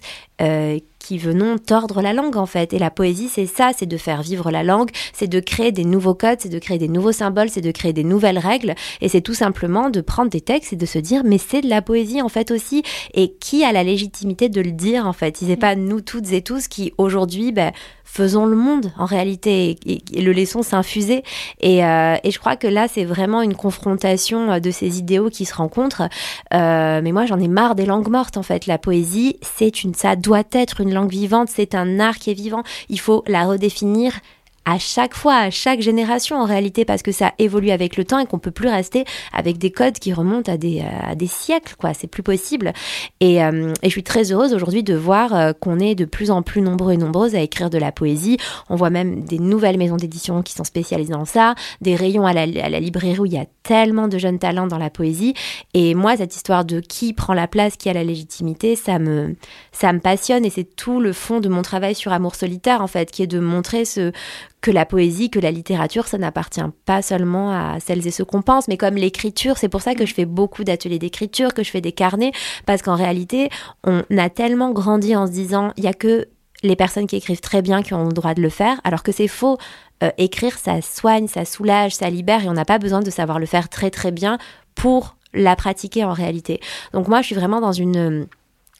qui 1.08 1.18
venons 1.18 1.58
tordre 1.58 2.02
la 2.02 2.12
langue 2.12 2.36
en 2.36 2.46
fait. 2.46 2.74
Et 2.74 2.80
la 2.80 2.92
poésie, 2.92 3.30
c'est 3.30 3.46
ça, 3.46 3.72
c'est 3.76 3.86
de 3.86 3.96
faire 3.96 4.22
vivre 4.22 4.52
la 4.52 4.62
langue, 4.62 4.90
c'est 5.14 5.28
de 5.28 5.40
créer 5.40 5.72
des 5.72 5.86
nouveaux 5.86 6.14
codes, 6.14 6.40
c'est 6.40 6.50
de 6.50 6.60
créer 6.60 6.78
des 6.78 6.90
nouveaux 6.90 7.14
symboles, 7.14 7.50
c'est 7.50 7.62
de 7.62 7.72
créer 7.72 7.94
des 7.94 8.04
nouvelles 8.04 8.38
règles. 8.38 8.76
Et 9.00 9.08
c'est 9.08 9.22
tout 9.22 9.34
simplement 9.34 9.90
de 9.90 10.02
prendre 10.02 10.30
des 10.30 10.42
textes 10.42 10.74
et 10.74 10.76
de 10.76 10.86
se 10.86 11.00
dire, 11.00 11.22
mais 11.24 11.38
c'est 11.38 11.62
de 11.62 11.70
la 11.70 11.82
poésie 11.82 12.22
en 12.22 12.28
fait 12.28 12.52
aussi. 12.52 12.84
Et 13.14 13.34
qui 13.40 13.64
a 13.64 13.72
la 13.72 13.84
légitimité 13.84 14.50
de 14.50 14.60
le 14.60 14.72
dire 14.72 15.08
en 15.08 15.14
fait? 15.14 15.38
Si 15.38 15.46
c'est 15.46 15.56
pas 15.56 15.76
nous 15.76 16.02
toutes 16.02 16.34
et 16.34 16.42
tous 16.42 16.68
qui 16.68 16.94
aujourd'hui 16.98 17.54
ben, 17.54 17.72
faisons 18.18 18.48
le 18.48 18.56
monde 18.56 18.92
en 18.98 19.06
réalité 19.06 19.78
et, 19.86 20.22
le 20.22 20.32
laissons 20.32 20.64
s'infuser. 20.64 21.24
Et, 21.62 21.86
euh, 21.86 22.16
et, 22.24 22.32
je 22.32 22.40
crois 22.40 22.56
que 22.56 22.68
là, 22.68 22.88
c'est 22.88 23.06
vraiment 23.06 23.44
une 23.44 23.56
confrontation 23.56 24.54
euh, 24.54 24.60
de 24.60 24.72
ces 24.72 24.98
idéaux 24.98 25.30
qui 25.30 25.46
se 25.46 25.54
rencontrent. 25.54 26.10
Euh, 26.54 27.02
mais 27.04 27.12
moi, 27.12 27.28
j'en 27.28 27.40
ai 27.40 27.48
marre 27.48 27.76
des 27.76 27.86
langues 27.86 28.10
mortes 28.10 28.38
en 28.38 28.44
fait. 28.44 28.66
La 28.66 28.80
poésie, 28.80 29.38
c'est 29.42 29.84
une, 29.84 29.94
ça 29.94 30.16
doit 30.16 30.44
être 30.52 30.82
une 30.82 30.94
langue 30.94 31.12
vivante, 31.12 31.50
c'est 31.50 31.76
un 31.76 32.00
art 32.00 32.18
qui 32.18 32.32
est 32.32 32.34
vivant. 32.34 32.64
Il 32.90 33.00
faut 33.00 33.24
la 33.28 33.46
redéfinir 33.46 34.14
à 34.68 34.80
chaque 34.80 35.16
fois, 35.16 35.36
à 35.36 35.50
chaque 35.50 35.80
génération 35.80 36.36
en 36.36 36.44
réalité, 36.44 36.84
parce 36.84 37.02
que 37.02 37.14
ça 37.14 37.32
évolue 37.40 37.72
avec 37.72 37.96
le 37.96 38.04
temps 38.04 38.20
et 38.20 38.26
qu'on 38.26 38.38
peut 38.38 38.52
plus 38.52 38.68
rester 38.68 39.06
avec 39.32 39.58
des 39.58 39.72
codes 39.72 39.98
qui 39.98 40.12
remontent 40.12 40.52
à 40.52 40.58
des, 40.58 40.82
à 40.82 41.16
des 41.16 41.28
siècles, 41.28 41.76
quoi. 41.80 41.94
C'est 41.94 42.08
plus 42.08 42.22
possible. 42.22 42.74
Et, 43.22 43.42
euh, 43.42 43.72
et, 43.82 43.88
je 43.88 43.92
suis 43.92 44.04
très 44.04 44.34
heureuse 44.34 44.54
aujourd'hui 44.54 44.84
de 44.84 44.94
voir 44.94 45.34
euh, 45.34 45.54
qu'on 45.54 45.80
est 45.80 45.96
de 45.96 46.04
plus 46.04 46.32
en 46.32 46.42
plus 46.42 46.62
nombreux 46.62 46.92
et 46.92 46.98
nombreuses 46.98 47.34
à 47.34 47.40
écrire 47.40 47.70
de 47.70 47.78
la 47.78 47.94
poésie. 47.94 48.38
On 48.70 48.76
voit 48.76 48.90
même 48.90 49.24
des 49.24 49.40
nouvelles 49.40 49.78
maisons 49.78 49.96
d'édition 49.96 50.44
qui 50.44 50.52
sont 50.52 50.66
spécialisées 50.66 51.14
dans 51.14 51.24
ça, 51.24 51.56
des 51.80 51.96
rayons 51.96 52.26
à 52.26 52.34
la, 52.34 52.42
à 52.42 52.70
la 52.70 52.80
librairie 52.82 53.20
où 53.20 53.26
il 53.26 53.34
y 53.34 53.38
a 53.38 53.46
tellement 53.68 54.08
de 54.08 54.18
jeunes 54.18 54.40
talents 54.40 54.66
dans 54.66 54.78
la 54.78 54.90
poésie. 54.90 55.34
Et 55.74 55.94
moi, 55.94 56.16
cette 56.16 56.36
histoire 56.36 56.64
de 56.64 56.80
qui 56.80 57.12
prend 57.14 57.34
la 57.34 57.48
place, 57.48 57.76
qui 57.76 57.90
a 57.90 57.94
la 57.94 58.06
légitimité, 58.06 58.78
ça 58.78 58.98
me, 58.98 59.36
ça 59.74 59.92
me 59.92 60.00
passionne. 60.00 60.46
Et 60.46 60.50
c'est 60.50 60.64
tout 60.76 61.02
le 61.02 61.12
fond 61.12 61.42
de 61.42 61.50
mon 61.50 61.62
travail 61.62 61.94
sur 61.94 62.14
Amour 62.14 62.36
solitaire, 62.36 62.82
en 62.82 62.88
fait, 62.88 63.12
qui 63.12 63.24
est 63.24 63.28
de 63.28 63.40
montrer 63.40 63.84
ce, 63.84 64.14
que 64.62 64.72
la 64.72 64.86
poésie, 64.86 65.30
que 65.30 65.40
la 65.40 65.52
littérature, 65.52 66.08
ça 66.08 66.18
n'appartient 66.18 66.62
pas 66.86 67.02
seulement 67.02 67.52
à 67.52 67.80
celles 67.80 68.08
et 68.08 68.12
ceux 68.12 68.26
qu'on 68.26 68.42
pense, 68.42 68.68
mais 68.68 68.78
comme 68.78 68.96
l'écriture, 68.96 69.58
c'est 69.58 69.70
pour 69.70 69.82
ça 69.82 69.96
que 69.96 70.06
je 70.06 70.14
fais 70.14 70.26
beaucoup 70.26 70.64
d'ateliers 70.64 71.00
d'écriture, 71.00 71.54
que 71.54 71.64
je 71.64 71.72
fais 71.72 71.82
des 71.82 71.92
carnets, 71.92 72.32
parce 72.66 72.82
qu'en 72.82 72.96
réalité, 72.96 73.50
on 73.84 74.02
a 74.18 74.30
tellement 74.30 74.72
grandi 74.72 75.16
en 75.16 75.28
se 75.28 75.32
disant, 75.32 75.74
il 75.78 75.84
y 75.84 75.88
a 75.88 75.94
que 75.94 76.28
les 76.64 76.76
personnes 76.76 77.08
qui 77.08 77.16
écrivent 77.16 77.40
très 77.40 77.62
bien 77.62 77.84
qui 77.84 77.94
ont 77.94 78.06
le 78.06 78.14
droit 78.14 78.34
de 78.34 78.42
le 78.42 78.50
faire, 78.50 78.80
alors 78.84 79.04
que 79.04 79.12
c'est 79.12 79.28
faux. 79.28 79.58
Euh, 80.04 80.12
écrire, 80.20 80.60
ça 80.60 80.82
soigne, 80.82 81.28
ça 81.28 81.44
soulage, 81.44 81.96
ça 81.96 82.10
libère, 82.10 82.44
et 82.44 82.50
on 82.50 82.54
n'a 82.54 82.66
pas 82.66 82.78
besoin 82.78 83.00
de 83.00 83.10
savoir 83.10 83.40
le 83.40 83.48
faire 83.48 83.68
très 83.68 83.90
très 83.90 84.12
bien 84.12 84.38
pour 84.76 85.18
la 85.34 85.56
pratiquer 85.56 86.04
en 86.04 86.14
réalité. 86.14 86.60
Donc 86.94 87.08
moi, 87.08 87.22
je 87.22 87.28
suis 87.28 87.36
vraiment 87.36 87.62
dans 87.62 87.72
une 87.72 87.98
euh, 87.98 88.26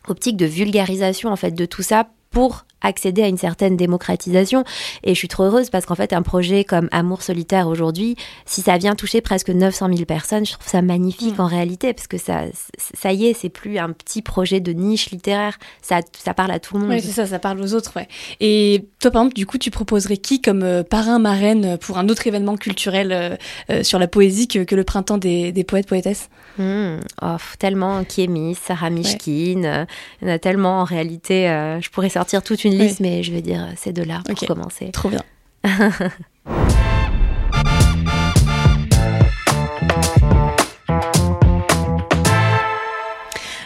optique 0.08 0.38
de 0.38 0.46
vulgarisation 0.46 1.32
en 1.32 1.36
fait 1.36 1.52
de 1.52 1.66
tout 1.66 1.82
ça 1.82 2.08
pour 2.30 2.66
accéder 2.82 3.24
à 3.24 3.28
une 3.28 3.38
certaine 3.38 3.78
démocratisation. 3.78 4.64
Et 5.04 5.14
je 5.14 5.20
suis 5.20 5.28
trop 5.28 5.44
heureuse 5.44 5.70
parce 5.70 5.86
qu'en 5.86 5.96
fait, 5.96 6.14
un 6.14 6.22
projet 6.22 6.64
comme 6.64 6.90
Amour 6.92 7.22
solitaire 7.22 7.68
aujourd'hui, 7.68 8.16
si 8.46 8.62
ça 8.62 8.78
vient 8.78 8.96
toucher 8.96 9.22
presque 9.22 9.50
900 9.50 9.90
000 9.94 10.06
personnes, 10.06 10.46
je 10.46 10.54
trouve 10.54 10.68
ça 10.68 10.82
magnifique 10.82 11.38
mm. 11.38 11.42
en 11.42 11.48
réalité 11.48 11.94
parce 11.94 12.08
que 12.08 12.18
ça, 12.18 12.44
ça 12.78 13.12
y 13.14 13.28
est, 13.28 13.34
c'est 13.34 13.50
plus 13.50 13.78
un 13.78 13.92
petit 13.92 14.22
projet 14.22 14.60
de 14.60 14.74
niche 14.74 15.10
littéraire. 15.10 15.58
Ça, 15.82 16.02
ça 16.18 16.34
parle 16.34 16.52
à 16.52 16.60
tout 16.60 16.76
le 16.76 16.82
monde. 16.82 16.90
Oui, 16.90 17.02
c'est 17.02 17.12
ça, 17.12 17.26
ça 17.26 17.40
parle 17.40 17.60
aux 17.62 17.74
autres, 17.74 17.94
ouais. 17.96 18.08
Et 18.40 18.86
toi, 19.00 19.12
par 19.12 19.22
exemple, 19.24 19.36
du 19.36 19.46
coup, 19.46 19.58
tu 19.58 19.72
proposerais 19.72 20.18
qui 20.18 20.42
comme 20.42 20.64
euh, 20.64 20.84
parrain, 20.84 21.20
marraine 21.20 21.78
pour 21.78 21.98
un 21.98 22.10
autre 22.10 22.28
événement 22.28 22.58
culturel 22.58 23.12
euh, 23.12 23.36
euh, 23.70 23.84
sur 23.84 24.00
la 24.00 24.08
poésie 24.08 24.48
que, 24.48 24.64
que 24.64 24.76
le 24.76 24.84
printemps 24.84 25.18
des, 25.18 25.52
des 25.52 25.64
poètes, 25.64 25.88
poétesses? 25.88 26.30
Mmh. 26.58 26.98
oh, 27.22 27.36
Tellement 27.60 28.04
Kémis, 28.04 28.56
Sarah 28.56 28.90
Mishkin. 28.90 29.86
Il 30.22 30.28
y 30.28 30.32
en 30.32 30.34
a 30.34 30.40
tellement 30.40 30.82
en 30.82 30.84
réalité. 30.84 31.48
je 31.82 31.90
pourrais 31.90 32.10
sortir 32.10 32.42
toute 32.42 32.64
une 32.64 32.67
une 32.68 32.78
liste, 32.78 33.00
mais 33.00 33.24
je 33.24 33.32
vais 33.32 33.42
dire 33.42 33.68
ces 33.76 33.94
deux-là 33.94 34.22
pour 34.26 34.48
commencer. 34.48 34.90
Trop 34.92 35.10
bien. 35.10 35.24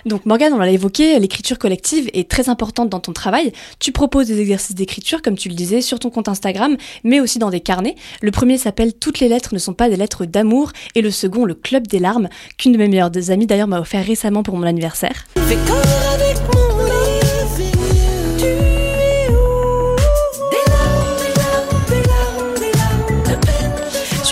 Donc 0.06 0.26
Morgane, 0.26 0.54
on 0.54 0.58
l'a 0.58 0.72
évoqué, 0.72 1.20
l'écriture 1.20 1.60
collective 1.60 2.10
est 2.14 2.30
très 2.30 2.50
importante 2.50 2.90
dans 2.90 3.00
ton 3.00 3.14
travail. 3.14 3.52
Tu 3.80 3.92
proposes 3.92 4.28
des 4.28 4.42
exercices 4.42 4.76
d'écriture, 4.76 5.22
comme 5.22 5.36
tu 5.38 5.50
le 5.50 5.56
disais, 5.56 5.82
sur 5.82 6.00
ton 6.00 6.10
compte 6.10 6.28
Instagram, 6.28 6.76
mais 7.04 7.20
aussi 7.20 7.40
dans 7.40 7.50
des 7.50 7.60
carnets. 7.60 7.96
Le 8.22 8.32
premier 8.32 8.58
s'appelle 8.58 8.94
Toutes 8.94 9.20
les 9.20 9.30
lettres 9.30 9.54
ne 9.54 9.60
sont 9.60 9.74
pas 9.74 9.90
des 9.90 9.98
lettres 9.98 10.26
d'amour, 10.26 10.72
et 10.96 11.02
le 11.02 11.12
second, 11.12 11.46
Le 11.46 11.54
Club 11.54 11.88
des 11.88 12.00
larmes, 12.00 12.30
qu'une 12.58 12.72
de 12.72 12.78
mes 12.78 12.88
meilleures 12.88 13.12
amies 13.30 13.46
d'ailleurs 13.46 13.68
m'a 13.68 13.80
offert 13.80 14.06
récemment 14.06 14.44
pour 14.44 14.58
mon 14.58 14.66
anniversaire. 14.66 15.26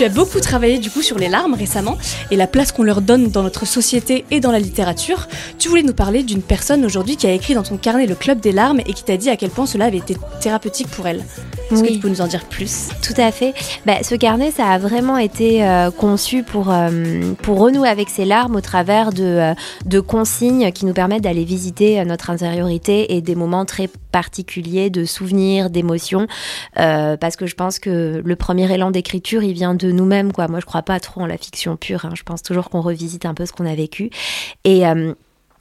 Tu 0.00 0.06
as 0.06 0.08
beaucoup 0.08 0.40
travaillé 0.40 0.78
du 0.78 0.88
coup 0.88 1.02
sur 1.02 1.18
les 1.18 1.28
larmes 1.28 1.52
récemment 1.52 1.98
et 2.30 2.36
la 2.36 2.46
place 2.46 2.72
qu'on 2.72 2.84
leur 2.84 3.02
donne 3.02 3.28
dans 3.28 3.42
notre 3.42 3.66
société 3.66 4.24
et 4.30 4.40
dans 4.40 4.50
la 4.50 4.58
littérature. 4.58 5.28
Tu 5.58 5.68
voulais 5.68 5.82
nous 5.82 5.92
parler 5.92 6.22
d'une 6.22 6.40
personne 6.40 6.86
aujourd'hui 6.86 7.18
qui 7.18 7.26
a 7.26 7.32
écrit 7.32 7.52
dans 7.52 7.62
ton 7.62 7.76
carnet 7.76 8.06
le 8.06 8.14
club 8.14 8.40
des 8.40 8.52
larmes 8.52 8.80
et 8.80 8.94
qui 8.94 9.04
t'a 9.04 9.18
dit 9.18 9.28
à 9.28 9.36
quel 9.36 9.50
point 9.50 9.66
cela 9.66 9.84
avait 9.84 9.98
été 9.98 10.16
thérapeutique 10.40 10.88
pour 10.88 11.06
elle. 11.06 11.22
Est-ce 11.70 11.82
que 11.82 11.92
tu 11.92 11.98
peux 11.98 12.08
nous 12.08 12.20
en 12.20 12.26
dire 12.26 12.44
plus? 12.44 12.88
Tout 13.02 13.14
à 13.16 13.30
fait. 13.30 13.54
Bah, 13.86 14.02
ce 14.02 14.14
carnet, 14.14 14.50
ça 14.50 14.66
a 14.66 14.78
vraiment 14.78 15.18
été 15.18 15.64
euh, 15.64 15.90
conçu 15.90 16.42
pour, 16.42 16.70
euh, 16.70 17.32
pour 17.42 17.58
renouer 17.58 17.88
avec 17.88 18.08
ses 18.08 18.24
larmes 18.24 18.56
au 18.56 18.60
travers 18.60 19.12
de, 19.12 19.24
euh, 19.24 19.54
de 19.86 20.00
consignes 20.00 20.72
qui 20.72 20.86
nous 20.86 20.92
permettent 20.92 21.22
d'aller 21.22 21.44
visiter 21.44 22.04
notre 22.04 22.30
intériorité 22.30 23.14
et 23.14 23.20
des 23.20 23.34
moments 23.34 23.64
très 23.64 23.88
particuliers 24.12 24.90
de 24.90 25.04
souvenirs, 25.04 25.70
d'émotions. 25.70 26.26
parce 26.74 27.36
que 27.36 27.46
je 27.46 27.54
pense 27.54 27.78
que 27.78 28.20
le 28.24 28.36
premier 28.36 28.72
élan 28.72 28.90
d'écriture, 28.90 29.42
il 29.42 29.52
vient 29.52 29.74
de 29.74 29.90
nous-mêmes. 29.90 30.32
Quoi. 30.32 30.48
Moi, 30.48 30.60
je 30.60 30.66
crois 30.66 30.82
pas 30.82 30.98
trop 31.00 31.20
en 31.22 31.26
la 31.26 31.38
fiction 31.38 31.76
pure. 31.76 32.04
Hein. 32.04 32.12
Je 32.14 32.22
pense 32.22 32.42
toujours 32.42 32.70
qu'on 32.70 32.80
revisite 32.80 33.26
un 33.26 33.34
peu 33.34 33.46
ce 33.46 33.52
qu'on 33.52 33.66
a 33.66 33.74
vécu. 33.74 34.10
Et 34.64 34.84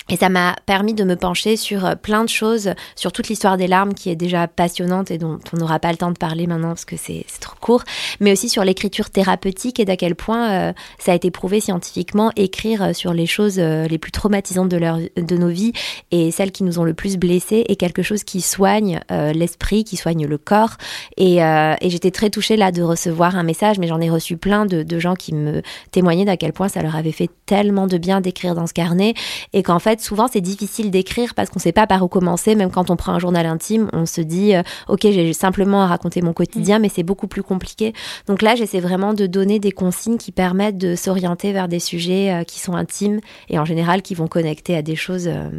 et 0.09 0.15
ça 0.15 0.29
m'a 0.29 0.55
permis 0.65 0.93
de 0.93 1.03
me 1.03 1.15
pencher 1.15 1.55
sur 1.55 1.85
euh, 1.85 1.95
plein 1.95 2.23
de 2.23 2.29
choses, 2.29 2.71
sur 2.95 3.11
toute 3.11 3.27
l'histoire 3.29 3.57
des 3.57 3.67
larmes 3.67 3.93
qui 3.93 4.09
est 4.09 4.15
déjà 4.15 4.47
passionnante 4.47 5.11
et 5.11 5.17
dont 5.17 5.39
on 5.53 5.57
n'aura 5.57 5.79
pas 5.79 5.91
le 5.91 5.97
temps 5.97 6.11
de 6.11 6.17
parler 6.17 6.47
maintenant 6.47 6.69
parce 6.69 6.85
que 6.85 6.97
c'est 6.97 7.25
trop 7.39 7.55
court, 7.61 7.83
mais 8.19 8.31
aussi 8.31 8.49
sur 8.49 8.63
l'écriture 8.63 9.09
thérapeutique 9.09 9.79
et 9.79 9.85
d'à 9.85 9.97
quel 9.97 10.15
point 10.15 10.51
euh, 10.51 10.73
ça 10.97 11.11
a 11.11 11.15
été 11.15 11.31
prouvé 11.31 11.59
scientifiquement, 11.59 12.31
écrire 12.35 12.83
euh, 12.83 12.93
sur 12.93 13.13
les 13.13 13.25
choses 13.25 13.59
les 13.59 13.97
plus 13.97 14.11
traumatisantes 14.11 14.69
de, 14.69 15.35
nos 15.35 15.47
vies 15.47 15.73
et 16.11 16.31
celles 16.31 16.51
qui 16.51 16.63
nous 16.63 16.79
ont 16.79 16.83
le 16.83 16.93
plus 16.93 17.17
blessés 17.17 17.65
est 17.67 17.75
quelque 17.75 18.01
chose 18.01 18.23
qui 18.23 18.41
soigne 18.41 18.99
l'esprit, 19.09 19.83
qui 19.83 19.97
soigne 19.97 20.25
le 20.25 20.37
corps. 20.37 20.75
Et, 21.17 21.37
et 21.37 21.89
j'étais 21.89 22.11
très 22.11 22.29
touchée 22.29 22.57
là 22.57 22.71
de 22.71 22.81
recevoir 22.81 23.35
un 23.35 23.43
message, 23.43 23.79
mais 23.79 23.87
j'en 23.87 23.99
ai 24.01 24.09
reçu 24.09 24.37
plein 24.37 24.65
de, 24.65 24.83
de 24.83 24.99
gens 24.99 25.15
qui 25.15 25.33
me 25.33 25.61
témoignaient 25.91 26.25
d'à 26.25 26.37
quel 26.37 26.53
point 26.53 26.69
ça 26.69 26.81
leur 26.81 26.95
avait 26.95 27.11
fait 27.11 27.29
tellement 27.45 27.87
de 27.87 27.97
bien 27.97 28.21
d'écrire 28.21 28.55
dans 28.55 28.67
ce 28.67 28.73
carnet 28.73 29.13
et 29.53 29.63
qu'en 29.63 29.79
fait, 29.79 29.98
souvent, 30.01 30.27
c'est 30.31 30.41
difficile 30.41 30.91
d'écrire 30.91 31.33
parce 31.33 31.49
qu'on 31.49 31.59
ne 31.59 31.63
sait 31.63 31.71
pas 31.71 31.87
par 31.87 32.03
où 32.03 32.07
commencer. 32.07 32.55
Même 32.55 32.71
quand 32.71 32.89
on 32.89 32.95
prend 32.95 33.13
un 33.13 33.19
journal 33.19 33.45
intime, 33.45 33.89
on 33.93 34.05
se 34.05 34.21
dit, 34.21 34.55
euh, 34.55 34.63
OK, 34.87 35.01
j'ai 35.03 35.33
simplement 35.33 35.83
à 35.83 35.87
raconter 35.87 36.21
mon 36.21 36.33
quotidien, 36.33 36.79
mm. 36.79 36.81
mais 36.81 36.89
c'est 36.89 37.03
beaucoup 37.03 37.27
plus 37.27 37.43
compliqué. 37.43 37.93
Donc 38.27 38.41
là, 38.41 38.55
j'essaie 38.55 38.79
vraiment 38.79 39.13
de 39.13 39.27
donner 39.27 39.59
des 39.59 39.71
consignes 39.71 40.17
qui 40.17 40.31
permettent 40.31 40.77
de 40.77 40.95
s'orienter 40.95 41.51
vers 41.51 41.67
des 41.67 41.79
sujets 41.79 42.31
euh, 42.33 42.43
qui 42.43 42.59
sont 42.59 42.73
intimes 42.73 43.19
et 43.49 43.59
en 43.59 43.65
général 43.65 44.01
qui 44.01 44.15
vont 44.15 44.27
connecter 44.27 44.75
à 44.75 44.81
des 44.81 44.95
choses 44.95 45.27
euh, 45.27 45.49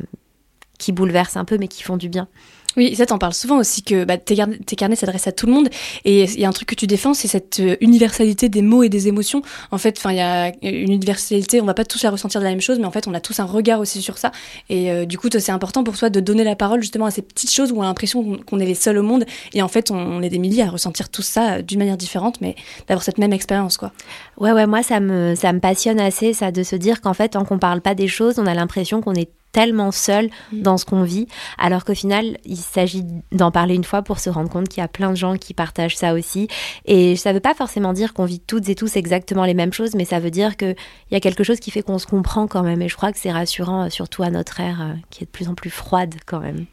qui 0.78 0.92
bouleversent 0.92 1.36
un 1.36 1.44
peu, 1.44 1.58
mais 1.58 1.68
qui 1.68 1.82
font 1.82 1.96
du 1.96 2.08
bien. 2.08 2.28
Oui, 2.76 2.94
ça 2.94 3.04
t'en 3.04 3.18
parle 3.18 3.34
souvent 3.34 3.58
aussi 3.58 3.82
que 3.82 4.04
bah, 4.04 4.16
tes, 4.16 4.36
carnets 4.76 4.96
s'adressent 4.96 5.26
à 5.26 5.32
tout 5.32 5.46
le 5.46 5.52
monde 5.52 5.68
et 6.04 6.24
il 6.24 6.40
y 6.40 6.44
a 6.44 6.48
un 6.48 6.52
truc 6.52 6.68
que 6.68 6.74
tu 6.76 6.86
défends, 6.86 7.14
c'est 7.14 7.26
cette 7.26 7.58
euh, 7.58 7.76
universalité 7.80 8.48
des 8.48 8.62
mots 8.62 8.84
et 8.84 8.88
des 8.88 9.08
émotions. 9.08 9.42
En 9.72 9.78
fait, 9.78 9.98
enfin 9.98 10.12
il 10.12 10.18
y 10.18 10.20
a 10.20 10.52
une 10.62 10.92
universalité, 10.92 11.60
on 11.60 11.64
va 11.64 11.74
pas 11.74 11.84
tous 11.84 12.04
la 12.04 12.10
ressentir 12.10 12.40
de 12.40 12.44
la 12.44 12.50
même 12.50 12.60
chose, 12.60 12.78
mais 12.78 12.84
en 12.84 12.92
fait 12.92 13.08
on 13.08 13.14
a 13.14 13.20
tous 13.20 13.40
un 13.40 13.44
regard 13.44 13.80
aussi 13.80 14.00
sur 14.00 14.18
ça. 14.18 14.30
Et 14.68 14.92
euh, 14.92 15.04
du 15.04 15.18
coup, 15.18 15.28
c'est 15.32 15.50
important 15.50 15.82
pour 15.82 15.98
toi 15.98 16.10
de 16.10 16.20
donner 16.20 16.44
la 16.44 16.54
parole 16.54 16.80
justement 16.80 17.06
à 17.06 17.10
ces 17.10 17.22
petites 17.22 17.50
choses 17.50 17.72
où 17.72 17.78
on 17.78 17.82
a 17.82 17.86
l'impression 17.86 18.38
qu'on 18.46 18.60
est 18.60 18.66
les 18.66 18.74
seuls 18.76 18.98
au 18.98 19.02
monde 19.02 19.24
et 19.52 19.62
en 19.62 19.68
fait 19.68 19.90
on, 19.90 20.22
est 20.22 20.28
des 20.28 20.38
milliers 20.38 20.62
à 20.62 20.70
ressentir 20.70 21.08
tout 21.08 21.22
ça 21.22 21.54
euh, 21.54 21.62
d'une 21.62 21.80
manière 21.80 21.96
différente, 21.96 22.40
mais 22.40 22.54
d'avoir 22.86 23.02
cette 23.02 23.18
même 23.18 23.32
expérience 23.32 23.78
quoi. 23.78 23.92
Ouais 24.36 24.52
ouais, 24.52 24.66
moi 24.66 24.84
ça 24.84 25.00
me 25.00 25.34
ça 25.34 25.52
me 25.52 25.58
passionne 25.58 25.98
assez 25.98 26.32
ça 26.34 26.52
de 26.52 26.62
se 26.62 26.76
dire 26.76 27.00
qu'en 27.00 27.14
fait 27.14 27.30
tant 27.30 27.44
qu'on 27.44 27.58
parle 27.58 27.80
pas 27.80 27.96
des 27.96 28.08
choses, 28.08 28.38
on 28.38 28.46
a 28.46 28.54
l'impression 28.54 29.00
qu'on 29.00 29.14
est 29.14 29.30
tellement 29.52 29.92
seul 29.92 30.30
mm. 30.52 30.62
dans 30.62 30.78
ce 30.78 30.84
qu'on 30.84 31.02
vit, 31.02 31.26
alors 31.58 31.84
qu'au 31.84 31.94
final, 31.94 32.38
il 32.44 32.56
s'agit 32.60 33.04
d'en 33.32 33.50
parler 33.50 33.74
une 33.74 33.84
fois 33.84 34.02
pour 34.02 34.18
se 34.18 34.30
rendre 34.30 34.50
compte 34.50 34.68
qu'il 34.68 34.80
y 34.80 34.84
a 34.84 34.88
plein 34.88 35.10
de 35.10 35.16
gens 35.16 35.36
qui 35.36 35.54
partagent 35.54 35.96
ça 35.96 36.14
aussi. 36.14 36.48
Et 36.84 37.16
ça 37.16 37.30
ne 37.30 37.34
veut 37.34 37.40
pas 37.40 37.54
forcément 37.54 37.92
dire 37.92 38.14
qu'on 38.14 38.24
vit 38.24 38.40
toutes 38.40 38.68
et 38.68 38.74
tous 38.74 38.96
exactement 38.96 39.44
les 39.44 39.54
mêmes 39.54 39.72
choses, 39.72 39.94
mais 39.94 40.04
ça 40.04 40.20
veut 40.20 40.30
dire 40.30 40.56
qu'il 40.56 40.76
y 41.10 41.16
a 41.16 41.20
quelque 41.20 41.44
chose 41.44 41.60
qui 41.60 41.70
fait 41.70 41.82
qu'on 41.82 41.98
se 41.98 42.06
comprend 42.06 42.46
quand 42.46 42.62
même. 42.62 42.82
Et 42.82 42.88
je 42.88 42.96
crois 42.96 43.12
que 43.12 43.18
c'est 43.18 43.32
rassurant, 43.32 43.86
euh, 43.86 43.88
surtout 43.90 44.22
à 44.22 44.30
notre 44.30 44.60
ère 44.60 44.80
euh, 44.82 44.94
qui 45.10 45.24
est 45.24 45.26
de 45.26 45.30
plus 45.30 45.48
en 45.48 45.54
plus 45.54 45.70
froide 45.70 46.14
quand 46.26 46.40
même. 46.40 46.66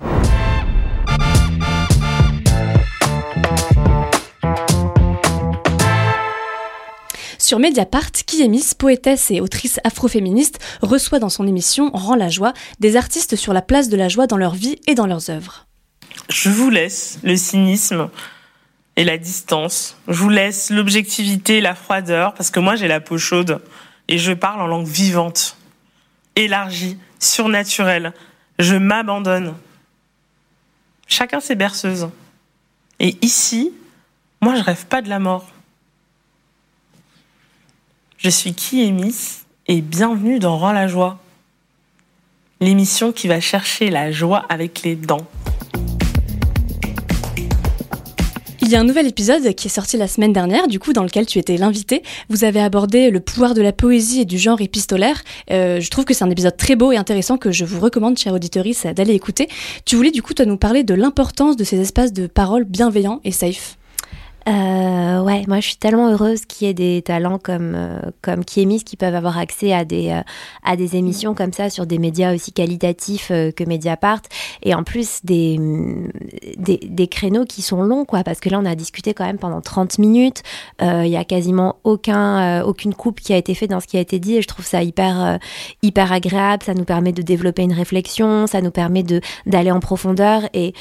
Sur 7.40 7.60
Mediapart, 7.60 8.12
Kiemis, 8.12 8.74
poétesse 8.78 9.32
et 9.32 9.42
autrice 9.42 9.80
afroféministe, 9.84 10.60
reçoit 10.82 11.20
dans 11.20 11.30
son 11.30 11.48
émission 11.48 11.92
Rend 11.94 12.16
la 12.16 12.30
joie 12.30 12.54
des 12.80 12.96
artistes 12.96 13.36
sur 13.36 13.54
la 13.54 13.62
place 13.62 13.90
de 13.90 13.96
la 13.96 14.10
joie 14.10 14.28
dans 14.28 14.38
leur 14.38 14.56
vie 14.56 14.78
et 14.88 14.96
dans 14.96 15.08
leurs 15.08 15.30
œuvres. 15.30 15.67
Je 16.30 16.50
vous 16.50 16.70
laisse 16.70 17.20
le 17.24 17.36
cynisme 17.38 18.10
et 18.96 19.04
la 19.04 19.18
distance. 19.18 19.98
Je 20.08 20.14
vous 20.14 20.30
laisse 20.30 20.70
l'objectivité, 20.70 21.62
la 21.62 21.76
froideur, 21.76 22.34
parce 22.34 22.50
que 22.50 22.60
moi 22.60 22.76
j'ai 22.76 22.88
la 22.88 23.00
peau 23.00 23.18
chaude 23.18 23.62
et 24.08 24.18
je 24.18 24.34
parle 24.34 24.62
en 24.62 24.68
langue 24.68 24.88
vivante, 24.88 25.58
élargie, 26.36 26.98
surnaturelle. 27.20 28.14
Je 28.60 28.76
m'abandonne. 28.76 29.56
Chacun 31.08 31.40
ses 31.40 31.56
berceuses. 31.56 32.10
Et 33.00 33.18
ici, 33.22 33.72
moi 34.42 34.56
je 34.56 34.62
rêve 34.62 34.86
pas 34.88 35.02
de 35.02 35.10
la 35.10 35.20
mort. 35.20 35.48
Je 38.18 38.30
suis 38.30 38.54
Kiemis 38.54 39.44
et 39.68 39.82
bienvenue 39.82 40.40
dans 40.40 40.58
Rends 40.58 40.72
la 40.72 40.88
joie, 40.88 41.20
l'émission 42.60 43.12
qui 43.12 43.28
va 43.28 43.40
chercher 43.40 43.92
la 43.92 44.12
joie 44.12 44.44
avec 44.50 44.82
les 44.82 44.96
dents. 44.96 45.28
Il 48.68 48.74
y 48.74 48.76
a 48.76 48.82
un 48.82 48.84
nouvel 48.84 49.08
épisode 49.08 49.56
qui 49.56 49.68
est 49.68 49.72
sorti 49.72 49.96
la 49.96 50.10
semaine 50.10 50.34
dernière, 50.34 50.68
du 50.68 50.78
coup, 50.78 50.92
dans 50.92 51.04
lequel 51.04 51.26
tu 51.26 51.40
étais 51.40 51.56
l'invité. 51.56 52.04
Vous 52.28 52.44
avez 52.44 52.60
abordé 52.60 53.12
le 53.12 53.22
pouvoir 53.22 53.54
de 53.54 53.62
la 53.62 53.72
poésie 53.72 54.20
et 54.20 54.26
du 54.26 54.38
genre 54.38 54.60
épistolaire. 54.60 55.24
Euh, 55.52 55.80
je 55.80 55.90
trouve 55.90 56.04
que 56.04 56.14
c'est 56.14 56.26
un 56.26 56.30
épisode 56.30 56.58
très 56.58 56.76
beau 56.76 56.92
et 56.92 56.98
intéressant 56.98 57.38
que 57.38 57.50
je 57.50 57.64
vous 57.64 57.80
recommande, 57.80 58.18
chère 58.18 58.34
auditorice, 58.34 58.86
d'aller 58.86 59.14
écouter. 59.14 59.48
Tu 59.86 59.96
voulais 59.96 60.12
du 60.12 60.22
coup, 60.22 60.34
toi, 60.34 60.46
nous 60.46 60.58
parler 60.58 60.84
de 60.84 60.94
l'importance 60.94 61.56
de 61.56 61.64
ces 61.64 61.80
espaces 61.80 62.12
de 62.12 62.28
parole 62.28 62.66
bienveillants 62.66 63.22
et 63.24 63.32
safe. 63.32 63.78
Euh, 64.48 65.20
ouais, 65.20 65.44
moi 65.48 65.60
je 65.60 65.68
suis 65.68 65.76
tellement 65.76 66.10
heureuse 66.10 66.46
qu'il 66.46 66.68
y 66.68 66.70
ait 66.70 66.74
des 66.74 67.02
talents 67.02 67.38
comme 67.38 67.74
euh, 67.76 68.00
comme 68.22 68.46
Kiemis 68.46 68.82
qui 68.84 68.96
peuvent 68.96 69.16
avoir 69.16 69.38
accès 69.38 69.74
à 69.74 69.84
des 69.84 70.10
euh, 70.12 70.22
à 70.64 70.78
des 70.78 70.96
émissions 70.96 71.34
comme 71.34 71.52
ça 71.52 71.70
sur 71.70 71.86
des 71.86 71.98
médias 71.98 72.34
aussi 72.34 72.54
qualitatifs 72.54 73.30
euh, 73.32 73.52
que 73.52 73.66
Mediapart. 73.66 74.22
Et 74.64 74.74
en 74.74 74.84
plus 74.84 75.20
des, 75.26 75.60
des, 76.58 76.78
des 76.78 77.08
créneaux 77.08 77.44
qui 77.44 77.62
sont 77.62 77.82
longs 77.82 78.06
quoi 78.06 78.24
parce 78.24 78.40
que 78.40 78.48
là 78.48 78.60
on 78.62 78.66
a 78.66 78.76
discuté 78.76 79.14
quand 79.14 79.26
même 79.26 79.38
pendant 79.38 79.60
30 79.60 80.00
minutes, 80.00 80.44
il 80.82 81.08
y 81.08 81.18
a 81.18 81.26
quasiment 81.26 81.78
aucun 81.84 82.62
aucune 82.64 82.94
coupe 82.94 83.20
qui 83.20 83.34
a 83.34 83.38
été 83.38 83.54
faite 83.54 83.70
dans 83.72 83.80
ce 83.80 83.88
qui 83.88 83.98
a 83.98 84.00
été 84.00 84.20
dit 84.20 84.38
et 84.38 84.42
je 84.42 84.48
trouve 84.48 84.66
ça 84.66 84.82
hyper 84.82 85.40
hyper 85.84 86.12
agréable, 86.12 86.64
ça 86.64 86.74
nous 86.74 86.86
permet 86.86 87.12
de 87.12 87.22
développer 87.22 87.64
une 87.64 87.74
réflexion, 87.74 88.48
ça 88.48 88.62
nous 88.62 88.72
permet 88.72 89.04
d'aller 89.46 89.72
en 89.72 89.80
profondeur 89.80 90.44
et 90.54 90.74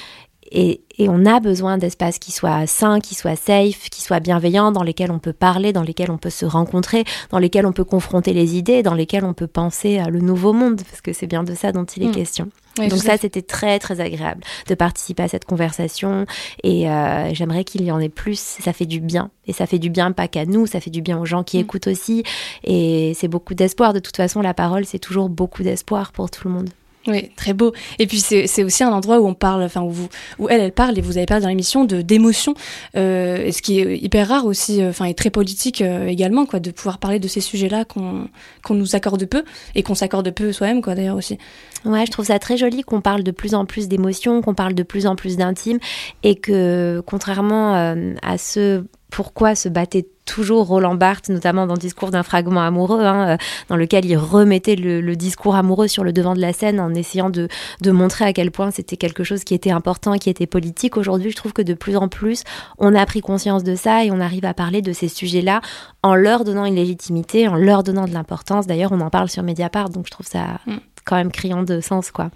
et, 0.52 0.80
on 0.98 1.26
a 1.26 1.40
besoin 1.40 1.76
d'espaces 1.76 2.18
qui 2.18 2.32
soient 2.32 2.66
sains, 2.66 3.00
qui 3.00 3.14
soient 3.14 3.36
safe, 3.36 3.90
qui 3.90 4.00
soient 4.00 4.18
bienveillants, 4.20 4.72
dans 4.72 4.82
lesquels 4.82 5.10
on 5.10 5.18
peut 5.18 5.34
parler, 5.34 5.74
dans 5.74 5.82
lesquels 5.82 6.10
on 6.10 6.16
peut 6.16 6.30
se 6.30 6.46
rencontrer, 6.46 7.04
dans 7.30 7.38
lesquels 7.38 7.66
on 7.66 7.72
peut 7.72 7.84
confronter 7.84 8.32
les 8.32 8.56
idées, 8.56 8.82
dans 8.82 8.94
lesquels 8.94 9.24
on 9.24 9.34
peut 9.34 9.46
penser 9.46 9.98
à 9.98 10.08
le 10.08 10.20
nouveau 10.20 10.54
monde, 10.54 10.80
parce 10.88 11.02
que 11.02 11.12
c'est 11.12 11.26
bien 11.26 11.44
de 11.44 11.54
ça 11.54 11.72
dont 11.72 11.84
il 11.84 12.04
est 12.04 12.08
mm. 12.08 12.12
question. 12.12 12.48
Donc 12.78 12.98
ça, 12.98 13.16
c'était 13.16 13.42
très 13.42 13.78
très 13.78 14.00
agréable 14.00 14.42
de 14.68 14.74
participer 14.74 15.22
à 15.22 15.28
cette 15.28 15.44
conversation 15.44 16.26
et 16.62 16.90
euh, 16.90 17.32
j'aimerais 17.32 17.64
qu'il 17.64 17.82
y 17.82 17.90
en 17.90 17.98
ait 17.98 18.08
plus. 18.10 18.38
Ça 18.38 18.72
fait 18.72 18.86
du 18.86 19.00
bien 19.00 19.30
et 19.46 19.52
ça 19.52 19.66
fait 19.66 19.78
du 19.78 19.90
bien 19.90 20.12
pas 20.12 20.28
qu'à 20.28 20.44
nous, 20.44 20.66
ça 20.66 20.80
fait 20.80 20.90
du 20.90 21.02
bien 21.02 21.18
aux 21.18 21.26
gens 21.26 21.42
qui 21.42 21.58
mm. 21.58 21.60
écoutent 21.60 21.86
aussi 21.86 22.22
et 22.64 23.12
c'est 23.14 23.28
beaucoup 23.28 23.54
d'espoir. 23.54 23.92
De 23.92 23.98
toute 23.98 24.16
façon, 24.16 24.40
la 24.42 24.54
parole, 24.54 24.84
c'est 24.84 24.98
toujours 24.98 25.28
beaucoup 25.28 25.62
d'espoir 25.62 26.12
pour 26.12 26.30
tout 26.30 26.48
le 26.48 26.54
monde. 26.54 26.70
Oui, 27.06 27.30
très 27.36 27.52
beau. 27.52 27.72
Et 27.98 28.06
puis 28.06 28.18
c'est 28.18 28.64
aussi 28.64 28.82
un 28.82 28.92
endroit 28.92 29.20
où 29.20 29.26
on 29.26 29.34
parle, 29.34 29.62
enfin 29.62 29.82
où, 29.82 29.90
vous, 29.90 30.08
où 30.38 30.48
elle, 30.48 30.60
elle 30.60 30.72
parle, 30.72 30.98
et 30.98 31.00
vous 31.00 31.16
avez 31.16 31.26
parlé 31.26 31.42
dans 31.42 31.48
l'émission, 31.48 31.84
de 31.84 32.02
d'émotion, 32.02 32.54
euh, 32.96 33.50
ce 33.52 33.62
qui 33.62 33.78
est 33.78 33.98
hyper 33.98 34.28
rare 34.28 34.46
aussi, 34.46 34.82
euh, 34.82 34.90
enfin 34.90 35.04
et 35.04 35.14
très 35.14 35.30
politique 35.30 35.82
euh, 35.82 36.08
également, 36.08 36.46
quoi, 36.46 36.58
de 36.58 36.70
pouvoir 36.72 36.98
parler 36.98 37.20
de 37.20 37.28
ces 37.28 37.40
sujets-là 37.40 37.84
qu'on 37.84 38.28
qu'on 38.64 38.74
nous 38.74 38.96
accorde 38.96 39.24
peu 39.26 39.44
et 39.76 39.82
qu'on 39.84 39.94
s'accorde 39.94 40.28
peu 40.32 40.52
soi-même, 40.52 40.82
quoi, 40.82 40.94
d'ailleurs 40.96 41.16
aussi. 41.16 41.38
Ouais, 41.84 42.04
je 42.06 42.10
trouve 42.10 42.24
ça 42.24 42.38
très 42.40 42.56
joli 42.56 42.82
qu'on 42.82 43.00
parle 43.00 43.22
de 43.22 43.30
plus 43.30 43.54
en 43.54 43.66
plus 43.66 43.86
d'émotions, 43.86 44.42
qu'on 44.42 44.54
parle 44.54 44.74
de 44.74 44.82
plus 44.82 45.06
en 45.06 45.14
plus 45.14 45.36
d'intime, 45.36 45.78
et 46.24 46.34
que 46.34 47.02
contrairement 47.06 47.74
à 48.22 48.38
ce 48.38 48.82
pourquoi 49.10 49.54
se 49.54 49.68
battait 49.68 50.08
toujours 50.26 50.66
Roland 50.66 50.94
Barthes, 50.94 51.30
notamment 51.30 51.66
dans 51.66 51.74
le 51.74 51.80
discours 51.80 52.10
d'un 52.10 52.22
fragment 52.22 52.60
amoureux, 52.60 53.02
hein, 53.02 53.28
euh, 53.28 53.36
dans 53.70 53.76
lequel 53.76 54.04
il 54.04 54.16
remettait 54.16 54.76
le, 54.76 55.16
discours 55.16 55.56
amoureux 55.56 55.88
sur 55.88 56.04
le 56.04 56.12
devant 56.12 56.34
de 56.34 56.40
la 56.40 56.52
scène 56.52 56.78
en 56.78 56.92
essayant 56.92 57.30
de, 57.30 57.48
montrer 57.86 58.26
à 58.26 58.32
quel 58.34 58.50
point 58.50 58.70
c'était 58.70 58.98
quelque 58.98 59.24
chose 59.24 59.44
qui 59.44 59.54
était 59.54 59.70
important, 59.70 60.18
qui 60.18 60.28
était 60.28 60.46
politique. 60.46 60.98
Aujourd'hui, 60.98 61.30
je 61.30 61.36
trouve 61.36 61.54
que 61.54 61.62
de 61.62 61.72
plus 61.72 61.96
en 61.96 62.08
plus, 62.08 62.42
on 62.78 62.94
a 62.94 63.06
pris 63.06 63.22
conscience 63.22 63.64
de 63.64 63.74
ça 63.74 64.04
et 64.04 64.10
on 64.10 64.20
arrive 64.20 64.44
à 64.44 64.52
parler 64.52 64.82
de 64.82 64.92
ces 64.92 65.08
sujets-là 65.08 65.62
en 66.02 66.14
leur 66.14 66.44
donnant 66.44 66.66
une 66.66 66.74
légitimité, 66.74 67.48
en 67.48 67.54
leur 67.54 67.82
donnant 67.82 68.04
de 68.04 68.12
l'importance. 68.12 68.66
D'ailleurs, 68.66 68.92
on 68.92 69.00
en 69.00 69.10
parle 69.10 69.30
sur 69.30 69.42
Mediapart, 69.42 69.88
donc 69.88 70.06
je 70.06 70.10
trouve 70.10 70.26
ça 70.26 70.60
mm. 70.66 70.76
quand 71.04 71.16
même 71.16 71.32
criant 71.32 71.62
de 71.62 71.80
sens, 71.80 72.10
quoi. 72.10 72.30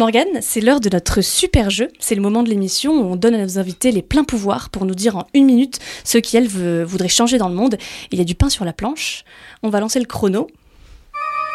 Morgane, 0.00 0.40
c'est 0.40 0.62
l'heure 0.62 0.80
de 0.80 0.88
notre 0.88 1.20
super 1.20 1.68
jeu. 1.68 1.88
C'est 1.98 2.14
le 2.14 2.22
moment 2.22 2.42
de 2.42 2.48
l'émission 2.48 2.92
où 2.94 3.12
on 3.12 3.16
donne 3.16 3.34
à 3.34 3.44
nos 3.44 3.58
invités 3.58 3.92
les 3.92 4.00
pleins 4.00 4.24
pouvoirs 4.24 4.70
pour 4.70 4.86
nous 4.86 4.94
dire 4.94 5.14
en 5.18 5.26
une 5.34 5.44
minute 5.44 5.78
ce 6.04 6.16
qu'elles 6.16 6.48
voudraient 6.48 7.06
changer 7.06 7.36
dans 7.36 7.50
le 7.50 7.54
monde. 7.54 7.76
Il 8.10 8.18
y 8.18 8.22
a 8.22 8.24
du 8.24 8.34
pain 8.34 8.48
sur 8.48 8.64
la 8.64 8.72
planche. 8.72 9.24
On 9.62 9.68
va 9.68 9.78
lancer 9.78 9.98
le 9.98 10.06
chrono. 10.06 10.46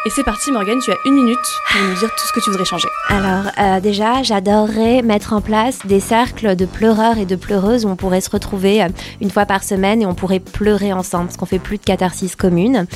Et 0.06 0.08
c'est 0.08 0.22
parti, 0.22 0.52
Morgane, 0.52 0.78
tu 0.78 0.92
as 0.92 0.98
une 1.04 1.14
minute 1.14 1.36
pour 1.68 1.80
nous 1.80 1.94
dire 1.94 2.08
tout 2.16 2.24
ce 2.28 2.32
que 2.32 2.38
tu 2.38 2.48
voudrais 2.50 2.64
changer. 2.64 2.86
Alors, 3.08 3.50
euh, 3.58 3.80
déjà, 3.80 4.22
j'adorerais 4.22 5.02
mettre 5.02 5.32
en 5.32 5.40
place 5.40 5.80
des 5.84 5.98
cercles 5.98 6.54
de 6.54 6.64
pleureurs 6.64 7.18
et 7.18 7.24
de 7.24 7.34
pleureuses 7.34 7.84
où 7.84 7.88
on 7.88 7.96
pourrait 7.96 8.20
se 8.20 8.30
retrouver 8.30 8.84
euh, 8.84 8.88
une 9.20 9.32
fois 9.32 9.46
par 9.46 9.64
semaine 9.64 10.02
et 10.02 10.06
on 10.06 10.14
pourrait 10.14 10.38
pleurer 10.38 10.92
ensemble, 10.92 11.24
parce 11.24 11.36
qu'on 11.36 11.46
fait 11.46 11.58
plus 11.58 11.78
de 11.78 11.82
catharsis 11.82 12.36
commune. 12.36 12.86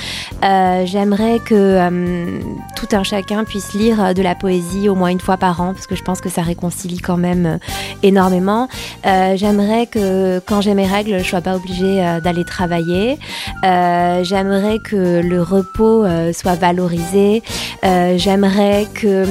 Euh, 0.45 0.87
j'aimerais 0.87 1.41
que 1.41 2.41
tout 2.77 2.87
un 2.93 3.03
chacun 3.03 3.43
puisse 3.43 3.75
lire 3.75 4.15
de 4.15 4.23
la 4.23 4.37
poésie 4.37 4.89
au 4.89 4.95
moins 4.95 5.09
une 5.09 5.21
fois 5.21 5.37
par 5.37 5.61
an, 5.61 5.75
parce 5.75 5.89
que 5.89 5.97
je 5.97 6.05
pense 6.05 6.21
que 6.21 6.29
ça 6.29 6.43
réconcilie 6.43 7.01
quand 7.01 7.17
même 7.17 7.59
énormément. 8.05 8.69
J'aimerais 9.03 9.87
que 9.87 10.39
quand 10.47 10.61
j'ai 10.61 10.75
mes 10.75 10.87
règles, 10.87 11.19
je 11.19 11.29
sois 11.29 11.41
pas 11.41 11.57
obligée 11.57 11.97
d'aller 12.23 12.45
travailler. 12.45 13.19
J'aimerais 13.63 14.79
que 14.79 15.21
le 15.21 15.43
repos 15.43 16.07
soit 16.33 16.55
valorisé 16.55 17.00
euh, 17.85 18.15
j'aimerais 18.17 18.87
que 18.95 19.27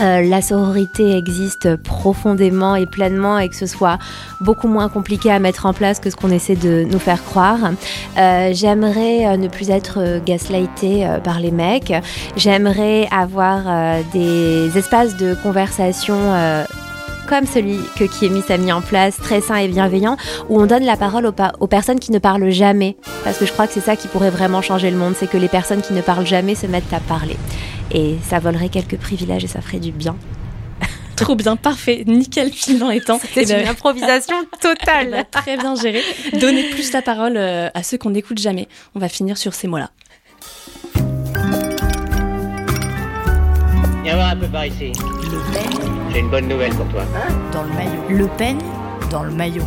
euh, 0.00 0.22
la 0.22 0.42
sororité 0.42 1.16
existe 1.16 1.76
profondément 1.76 2.74
et 2.74 2.86
pleinement 2.86 3.38
et 3.38 3.48
que 3.48 3.54
ce 3.54 3.66
soit 3.66 3.98
beaucoup 4.40 4.66
moins 4.66 4.88
compliqué 4.88 5.30
à 5.30 5.38
mettre 5.38 5.66
en 5.66 5.72
place 5.72 6.00
que 6.00 6.10
ce 6.10 6.16
qu'on 6.16 6.30
essaie 6.30 6.56
de 6.56 6.84
nous 6.90 6.98
faire 6.98 7.22
croire. 7.24 7.58
Euh, 8.18 8.50
j'aimerais 8.52 9.36
ne 9.38 9.48
plus 9.48 9.70
être 9.70 10.20
gaslighté 10.24 11.06
par 11.22 11.38
les 11.38 11.52
mecs. 11.52 11.92
J'aimerais 12.36 13.06
avoir 13.12 13.62
des 14.12 14.76
espaces 14.76 15.16
de 15.16 15.34
conversation 15.34 16.16
comme 17.28 17.46
celui 17.46 17.78
que 17.96 18.04
Kiemis 18.04 18.44
a 18.48 18.56
mis 18.56 18.72
en 18.72 18.80
place, 18.80 19.16
très 19.16 19.40
sain 19.40 19.56
et 19.56 19.68
bienveillant, 19.68 20.16
où 20.48 20.60
on 20.60 20.66
donne 20.66 20.84
la 20.84 20.96
parole 20.96 21.26
aux, 21.26 21.66
personnes 21.66 21.98
qui 21.98 22.12
ne 22.12 22.18
parlent 22.18 22.50
jamais. 22.50 22.96
Parce 23.24 23.38
que 23.38 23.46
je 23.46 23.52
crois 23.52 23.66
que 23.66 23.72
c'est 23.72 23.80
ça 23.80 23.96
qui 23.96 24.08
pourrait 24.08 24.30
vraiment 24.30 24.62
changer 24.62 24.90
le 24.90 24.96
monde, 24.96 25.14
c'est 25.16 25.28
que 25.28 25.36
les 25.36 25.48
personnes 25.48 25.82
qui 25.82 25.92
ne 25.92 26.00
parlent 26.00 26.26
jamais 26.26 26.54
se 26.54 26.66
mettent 26.66 26.92
à 26.92 27.00
parler. 27.00 27.36
Et 27.90 28.16
ça 28.22 28.38
volerait 28.38 28.68
quelques 28.68 28.96
privilèges 28.96 29.44
et 29.44 29.48
ça 29.48 29.60
ferait 29.60 29.78
du 29.78 29.92
bien. 29.92 30.16
Trop 31.16 31.34
bien, 31.34 31.56
parfait, 31.56 32.04
nickel 32.06 32.50
fil 32.52 32.78
dans 32.78 32.90
les 32.90 33.00
temps. 33.00 33.20
C'est 33.32 33.42
eh 33.42 33.46
ben, 33.46 33.62
une 33.62 33.68
improvisation 33.68 34.36
totale. 34.60 35.06
Eh 35.08 35.10
ben, 35.10 35.24
très 35.30 35.56
bien 35.56 35.74
géré. 35.74 36.02
Donnez 36.40 36.64
plus 36.70 36.92
la 36.92 37.02
parole 37.02 37.36
euh, 37.36 37.68
à 37.74 37.82
ceux 37.82 37.98
qu'on 37.98 38.10
n'écoute 38.10 38.38
jamais. 38.38 38.68
On 38.94 38.98
va 38.98 39.08
finir 39.08 39.38
sur 39.38 39.54
ces 39.54 39.68
mots-là. 39.68 39.90
Viens 44.02 44.16
voir 44.16 44.28
un 44.32 44.36
peu 44.36 44.48
par 44.48 44.66
ici. 44.66 44.92
J'ai 46.14 46.20
une 46.20 46.30
bonne 46.30 46.46
nouvelle 46.46 46.72
pour 46.72 46.86
toi. 46.90 47.02
Dans 47.52 47.64
le 47.64 47.70
maillot. 47.70 48.02
Le 48.08 48.28
Pen 48.36 48.56
dans 49.10 49.24
le 49.24 49.32
maillot. 49.32 49.64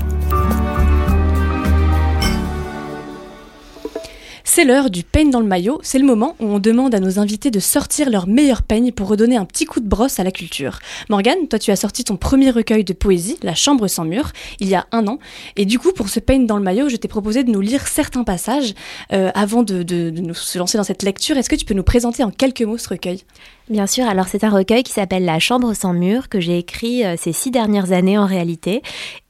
C'est 4.45 4.63
l'heure 4.63 4.89
du 4.89 5.03
peigne 5.03 5.29
dans 5.29 5.41
le 5.41 5.45
maillot, 5.45 5.79
c'est 5.83 5.99
le 5.99 6.05
moment 6.05 6.37
où 6.39 6.45
on 6.45 6.59
demande 6.59 6.95
à 6.95 7.01
nos 7.01 7.19
invités 7.19 7.51
de 7.51 7.59
sortir 7.59 8.09
leur 8.09 8.27
meilleur 8.27 8.63
peigne 8.63 8.93
pour 8.93 9.09
redonner 9.09 9.35
un 9.35 9.43
petit 9.43 9.65
coup 9.65 9.81
de 9.81 9.87
brosse 9.87 10.19
à 10.19 10.23
la 10.23 10.31
culture. 10.31 10.79
Morgane, 11.09 11.49
toi 11.49 11.59
tu 11.59 11.69
as 11.69 11.75
sorti 11.75 12.05
ton 12.05 12.15
premier 12.15 12.49
recueil 12.49 12.83
de 12.83 12.93
poésie, 12.93 13.37
La 13.43 13.53
Chambre 13.53 13.87
sans 13.87 14.05
mur, 14.05 14.31
il 14.59 14.69
y 14.69 14.73
a 14.73 14.87
un 14.93 15.05
an, 15.07 15.19
et 15.57 15.65
du 15.65 15.77
coup 15.77 15.91
pour 15.91 16.09
ce 16.09 16.19
peigne 16.19 16.47
dans 16.47 16.57
le 16.57 16.63
maillot, 16.63 16.89
je 16.89 16.95
t'ai 16.95 17.09
proposé 17.09 17.43
de 17.43 17.51
nous 17.51 17.61
lire 17.61 17.87
certains 17.87 18.23
passages 18.23 18.73
euh, 19.11 19.29
avant 19.35 19.61
de, 19.63 19.83
de, 19.83 20.09
nous 20.09 20.33
se 20.33 20.57
lancer 20.57 20.79
dans 20.79 20.83
cette 20.83 21.03
lecture. 21.03 21.37
Est-ce 21.37 21.49
que 21.49 21.55
tu 21.55 21.65
peux 21.65 21.75
nous 21.75 21.83
présenter 21.83 22.23
en 22.23 22.31
quelques 22.31 22.63
mots 22.63 22.79
ce 22.79 22.89
recueil? 22.89 23.23
Bien 23.69 23.85
sûr, 23.85 24.07
alors 24.07 24.29
c'est 24.29 24.45
un 24.45 24.49
recueil 24.49 24.81
qui 24.81 24.93
s'appelle 24.93 25.25
La 25.25 25.39
Chambre 25.39 25.73
sans 25.73 25.91
mur 25.91 26.29
que 26.29 26.39
j'ai 26.39 26.57
écrit 26.57 27.03
euh, 27.05 27.15
ces 27.17 27.33
six 27.33 27.51
dernières 27.51 27.91
années 27.91 28.17
en 28.17 28.25
réalité 28.25 28.81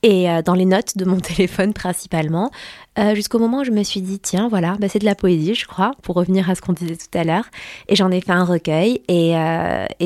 et 0.03 0.29
euh, 0.29 0.43
dans 0.43 0.53
les 0.53 0.65
notes 0.65 0.95
de 0.95 1.05
mon 1.05 1.17
téléphone 1.19 1.73
principalement. 1.73 2.51
Euh, 2.99 3.15
jusqu'au 3.15 3.39
moment 3.39 3.61
où 3.61 3.63
je 3.63 3.71
me 3.71 3.81
suis 3.81 4.01
dit, 4.01 4.19
tiens, 4.19 4.47
voilà, 4.47 4.75
bah, 4.79 4.89
c'est 4.89 4.99
de 4.99 5.05
la 5.05 5.15
poésie, 5.15 5.55
je 5.55 5.65
crois, 5.65 5.91
pour 6.03 6.15
revenir 6.15 6.49
à 6.51 6.55
ce 6.55 6.61
qu'on 6.61 6.73
disait 6.73 6.95
tout 6.95 7.17
à 7.17 7.23
l'heure. 7.23 7.45
Et 7.89 7.95
j'en 7.95 8.11
ai 8.11 8.21
fait 8.21 8.31
un 8.31 8.43
recueil 8.43 9.01
et, 9.07 9.33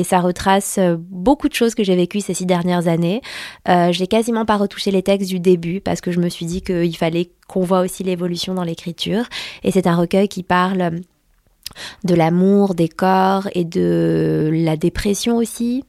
ça 0.04 0.20
retrace 0.20 0.78
beaucoup 0.98 1.48
de 1.48 1.54
choses 1.54 1.74
que 1.74 1.84
j'ai 1.84 1.96
vécues 1.96 2.20
ces 2.20 2.34
six 2.34 2.44
dernières 2.44 2.88
années. 2.88 3.22
Euh, 3.68 3.92
j'ai 3.92 4.06
quasiment 4.06 4.44
pas 4.44 4.56
retouché 4.56 4.90
les 4.90 5.02
textes 5.02 5.28
du 5.28 5.40
début 5.40 5.80
parce 5.80 6.00
que 6.00 6.10
je 6.10 6.20
me 6.20 6.28
suis 6.28 6.44
dit 6.44 6.60
qu'il 6.60 6.96
fallait 6.96 7.30
qu'on 7.48 7.62
voit 7.62 7.80
aussi 7.80 8.02
l'évolution 8.02 8.52
dans 8.52 8.64
l'écriture. 8.64 9.24
Et 9.62 9.70
c'est 9.70 9.86
un 9.86 9.96
recueil 9.96 10.28
qui 10.28 10.42
parle 10.42 11.00
de 12.04 12.14
l'amour, 12.14 12.74
des 12.74 12.88
corps 12.88 13.48
et 13.54 13.64
de 13.64 14.50
la 14.52 14.76
dépression 14.76 15.36
aussi. 15.36 15.84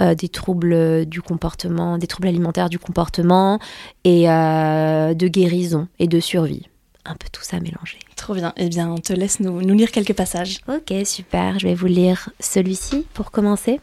Euh, 0.00 0.16
des 0.16 0.28
troubles 0.28 1.06
du 1.06 1.22
comportement, 1.22 1.98
des 1.98 2.08
troubles 2.08 2.26
alimentaires 2.26 2.68
du 2.68 2.80
comportement 2.80 3.60
et 4.02 4.28
euh, 4.28 5.14
de 5.14 5.28
guérison 5.28 5.86
et 6.00 6.08
de 6.08 6.18
survie. 6.18 6.66
Un 7.04 7.14
peu 7.14 7.28
tout 7.30 7.44
ça 7.44 7.60
mélangé. 7.60 7.98
Trop 8.16 8.34
bien. 8.34 8.52
Eh 8.56 8.68
bien, 8.68 8.90
on 8.90 8.98
te 8.98 9.12
laisse 9.12 9.38
nous, 9.38 9.62
nous 9.62 9.74
lire 9.74 9.92
quelques 9.92 10.14
passages. 10.14 10.58
Ok, 10.66 10.92
super. 11.04 11.60
Je 11.60 11.68
vais 11.68 11.76
vous 11.76 11.86
lire 11.86 12.28
celui-ci 12.40 13.06
pour 13.14 13.30
commencer. 13.30 13.80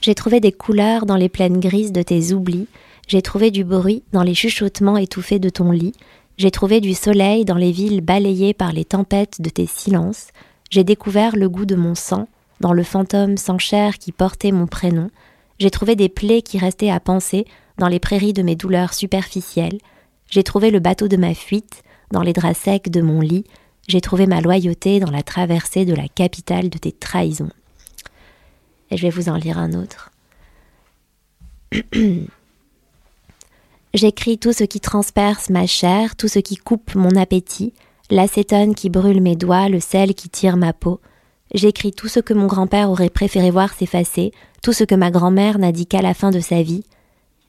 J'ai 0.00 0.14
trouvé 0.14 0.40
des 0.40 0.52
couleurs 0.52 1.04
dans 1.04 1.16
les 1.16 1.28
plaines 1.28 1.60
grises 1.60 1.92
de 1.92 2.02
tes 2.02 2.32
oublis. 2.32 2.66
J'ai 3.08 3.20
trouvé 3.20 3.50
du 3.50 3.64
bruit 3.64 4.02
dans 4.12 4.22
les 4.22 4.34
chuchotements 4.34 4.96
étouffés 4.96 5.38
de 5.38 5.50
ton 5.50 5.70
lit. 5.70 5.92
J'ai 6.38 6.50
trouvé 6.50 6.80
du 6.80 6.94
soleil 6.94 7.44
dans 7.44 7.56
les 7.56 7.72
villes 7.72 8.00
balayées 8.00 8.54
par 8.54 8.72
les 8.72 8.84
tempêtes 8.84 9.40
de 9.40 9.50
tes 9.50 9.66
silences. 9.66 10.28
J'ai 10.70 10.84
découvert 10.84 11.36
le 11.36 11.48
goût 11.48 11.66
de 11.66 11.76
mon 11.76 11.94
sang 11.94 12.28
dans 12.60 12.72
le 12.72 12.82
fantôme 12.82 13.36
sans 13.36 13.58
chair 13.58 13.98
qui 13.98 14.12
portait 14.12 14.52
mon 14.52 14.66
prénom. 14.66 15.10
J'ai 15.58 15.70
trouvé 15.70 15.96
des 15.96 16.08
plaies 16.08 16.42
qui 16.42 16.58
restaient 16.58 16.90
à 16.90 17.00
penser 17.00 17.46
dans 17.78 17.88
les 17.88 18.00
prairies 18.00 18.32
de 18.32 18.42
mes 18.42 18.56
douleurs 18.56 18.94
superficielles. 18.94 19.78
J'ai 20.30 20.42
trouvé 20.42 20.70
le 20.70 20.80
bateau 20.80 21.08
de 21.08 21.16
ma 21.16 21.34
fuite 21.34 21.82
dans 22.10 22.22
les 22.22 22.32
draps 22.32 22.58
secs 22.58 22.90
de 22.90 23.02
mon 23.02 23.20
lit. 23.20 23.44
J'ai 23.86 24.00
trouvé 24.00 24.26
ma 24.26 24.40
loyauté 24.40 25.00
dans 25.00 25.10
la 25.10 25.22
traversée 25.22 25.84
de 25.84 25.94
la 25.94 26.08
capitale 26.08 26.70
de 26.70 26.78
tes 26.78 26.92
trahisons. 26.92 27.50
Et 28.90 28.96
je 28.96 29.02
vais 29.02 29.10
vous 29.10 29.28
en 29.28 29.36
lire 29.36 29.58
un 29.58 29.72
autre. 29.72 30.10
J'écris 33.94 34.38
tout 34.38 34.54
ce 34.54 34.64
qui 34.64 34.80
transperce 34.80 35.50
ma 35.50 35.66
chair, 35.66 36.16
tout 36.16 36.28
ce 36.28 36.38
qui 36.38 36.56
coupe 36.56 36.94
mon 36.94 37.14
appétit, 37.14 37.74
l'acétone 38.10 38.74
qui 38.74 38.88
brûle 38.88 39.20
mes 39.20 39.36
doigts, 39.36 39.68
le 39.68 39.80
sel 39.80 40.14
qui 40.14 40.30
tire 40.30 40.56
ma 40.56 40.72
peau. 40.72 41.00
J'écris 41.52 41.92
tout 41.92 42.08
ce 42.08 42.18
que 42.18 42.32
mon 42.32 42.46
grand-père 42.46 42.90
aurait 42.90 43.10
préféré 43.10 43.50
voir 43.50 43.74
s'effacer, 43.74 44.32
tout 44.62 44.72
ce 44.72 44.84
que 44.84 44.94
ma 44.94 45.10
grand-mère 45.10 45.58
n'a 45.58 45.72
dit 45.72 45.86
qu'à 45.86 46.00
la 46.00 46.14
fin 46.14 46.30
de 46.30 46.40
sa 46.40 46.62
vie. 46.62 46.84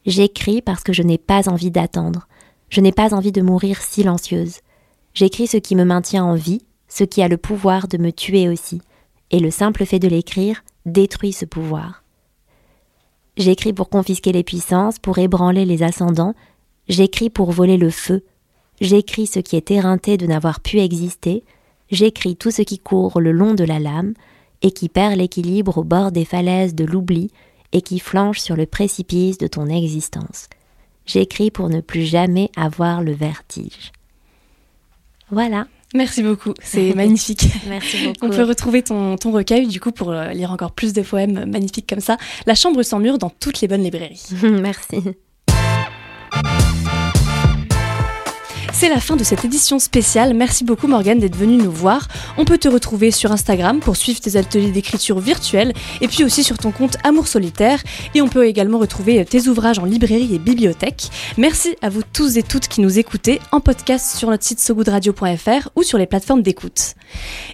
J'écris 0.05 0.61
parce 0.61 0.83
que 0.83 0.91
je 0.91 1.01
n'ai 1.01 1.17
pas 1.17 1.47
envie 1.47 1.71
d'attendre. 1.71 2.27
Je 2.67 2.81
n'ai 2.81 2.91
pas 2.91 3.13
envie 3.13 3.31
de 3.31 3.41
mourir 3.41 3.81
silencieuse. 3.81 4.57
J'écris 5.13 5.47
ce 5.47 5.57
qui 5.57 5.75
me 5.75 5.85
maintient 5.85 6.25
en 6.25 6.35
vie, 6.35 6.65
ce 6.89 7.05
qui 7.05 7.21
a 7.21 7.29
le 7.29 7.37
pouvoir 7.37 7.87
de 7.87 7.97
me 7.97 8.11
tuer 8.11 8.49
aussi. 8.49 8.81
Et 9.31 9.39
le 9.39 9.49
simple 9.51 9.85
fait 9.85 9.99
de 9.99 10.09
l'écrire 10.09 10.63
détruit 10.85 11.31
ce 11.31 11.45
pouvoir. 11.45 12.02
J'écris 13.37 13.73
pour 13.73 13.89
confisquer 13.89 14.31
les 14.31 14.43
puissances, 14.43 14.99
pour 14.99 15.17
ébranler 15.17 15.65
les 15.65 15.83
ascendants. 15.83 16.35
J'écris 16.87 17.29
pour 17.29 17.51
voler 17.51 17.77
le 17.77 17.89
feu. 17.89 18.23
J'écris 18.81 19.27
ce 19.27 19.39
qui 19.39 19.55
est 19.55 19.71
éreinté 19.71 20.17
de 20.17 20.27
n'avoir 20.27 20.59
pu 20.59 20.79
exister. 20.79 21.43
J'écris 21.89 22.35
tout 22.35 22.51
ce 22.51 22.61
qui 22.61 22.79
court 22.79 23.19
le 23.19 23.31
long 23.31 23.53
de 23.53 23.63
la 23.63 23.79
lame 23.79 24.13
et 24.61 24.71
qui 24.71 24.89
perd 24.89 25.15
l'équilibre 25.15 25.79
au 25.79 25.83
bord 25.83 26.11
des 26.11 26.25
falaises 26.25 26.75
de 26.75 26.85
l'oubli 26.85 27.31
et 27.71 27.81
qui 27.81 27.99
flanche 27.99 28.39
sur 28.39 28.55
le 28.55 28.65
précipice 28.65 29.37
de 29.37 29.47
ton 29.47 29.67
existence. 29.67 30.47
J'écris 31.05 31.51
pour 31.51 31.69
ne 31.69 31.81
plus 31.81 32.03
jamais 32.03 32.49
avoir 32.55 33.01
le 33.01 33.13
vertige. 33.13 33.91
Voilà. 35.31 35.67
Merci 35.93 36.23
beaucoup, 36.23 36.53
c'est 36.61 36.93
magnifique. 36.95 37.45
Merci 37.67 38.05
beaucoup. 38.05 38.25
On 38.25 38.29
peut 38.29 38.43
retrouver 38.43 38.81
ton, 38.81 39.15
ton 39.15 39.31
recueil 39.31 39.67
du 39.67 39.79
coup 39.79 39.91
pour 39.91 40.11
euh, 40.11 40.29
lire 40.29 40.51
encore 40.51 40.71
plus 40.71 40.93
de 40.93 41.01
poèmes 41.01 41.45
magnifiques 41.45 41.87
comme 41.87 41.99
ça. 41.99 42.17
La 42.45 42.55
chambre 42.55 42.81
sans 42.83 42.99
mur 42.99 43.17
dans 43.17 43.29
toutes 43.29 43.61
les 43.61 43.67
bonnes 43.67 43.83
librairies. 43.83 44.23
Merci. 44.43 44.97
C'est 48.83 48.89
la 48.89 48.99
fin 48.99 49.15
de 49.15 49.23
cette 49.23 49.45
édition 49.45 49.79
spéciale. 49.79 50.33
Merci 50.33 50.65
beaucoup 50.65 50.87
Morgane 50.87 51.17
d'être 51.17 51.37
venue 51.37 51.55
nous 51.55 51.71
voir. 51.71 52.09
On 52.37 52.43
peut 52.43 52.57
te 52.57 52.67
retrouver 52.67 53.11
sur 53.11 53.31
Instagram 53.31 53.79
pour 53.79 53.95
suivre 53.95 54.19
tes 54.19 54.35
ateliers 54.35 54.71
d'écriture 54.71 55.19
virtuelle 55.19 55.71
et 56.01 56.09
puis 56.09 56.25
aussi 56.25 56.43
sur 56.43 56.57
ton 56.57 56.71
compte 56.71 56.97
Amour 57.05 57.29
Solitaire. 57.29 57.81
Et 58.13 58.21
on 58.21 58.27
peut 58.27 58.45
également 58.45 58.79
retrouver 58.79 59.23
tes 59.23 59.47
ouvrages 59.47 59.79
en 59.79 59.85
librairie 59.85 60.35
et 60.35 60.37
bibliothèque. 60.37 61.07
Merci 61.37 61.77
à 61.81 61.87
vous 61.87 62.01
tous 62.03 62.35
et 62.35 62.43
toutes 62.43 62.67
qui 62.67 62.81
nous 62.81 62.99
écoutez 62.99 63.39
en 63.53 63.61
podcast 63.61 64.17
sur 64.17 64.29
notre 64.29 64.43
site 64.43 64.59
sogoodradio.fr 64.59 65.69
ou 65.77 65.83
sur 65.83 65.97
les 65.97 66.05
plateformes 66.05 66.41
d'écoute. 66.41 66.95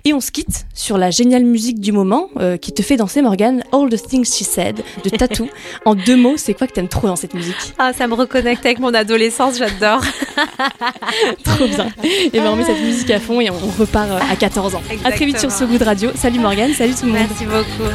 Et 0.05 0.13
on 0.13 0.21
se 0.21 0.31
quitte 0.31 0.65
sur 0.73 0.97
la 0.97 1.11
géniale 1.11 1.43
musique 1.43 1.79
du 1.79 1.91
moment 1.91 2.29
euh, 2.39 2.57
qui 2.57 2.73
te 2.73 2.81
fait 2.81 2.97
danser 2.97 3.21
Morgane, 3.21 3.61
All 3.71 3.87
the 3.87 4.01
Things 4.01 4.25
She 4.25 4.45
Said 4.45 4.81
de 5.03 5.09
Tattoo. 5.11 5.47
en 5.85 5.93
deux 5.93 6.15
mots, 6.15 6.37
c'est 6.37 6.55
quoi 6.55 6.65
que 6.65 6.73
t'aimes 6.73 6.87
trop 6.87 7.05
dans 7.05 7.15
cette 7.15 7.35
musique? 7.35 7.75
Ah, 7.77 7.93
ça 7.93 8.07
me 8.07 8.15
reconnecte 8.15 8.65
avec 8.65 8.79
mon 8.79 8.95
adolescence, 8.95 9.59
j'adore. 9.59 10.01
Trop 11.43 11.67
bien. 11.67 11.88
Et 12.03 12.39
ben 12.39 12.47
on 12.47 12.55
met 12.55 12.63
cette 12.63 12.82
musique 12.82 13.10
à 13.12 13.19
fond 13.19 13.41
et 13.41 13.49
on 13.49 13.58
repart 13.79 14.10
euh, 14.10 14.19
à 14.32 14.36
14 14.36 14.75
ans. 14.75 14.82
À 15.03 15.12
très 15.12 15.25
vite 15.25 15.39
sur 15.39 15.51
ce 15.51 15.63
goût 15.63 15.77
de 15.77 15.84
radio. 15.84 16.12
Salut 16.15 16.39
Morgane, 16.39 16.73
salut 16.73 16.93
tout 16.93 17.05
le 17.05 17.12
monde. 17.12 17.27
Merci 17.29 17.45
beaucoup. 17.45 17.89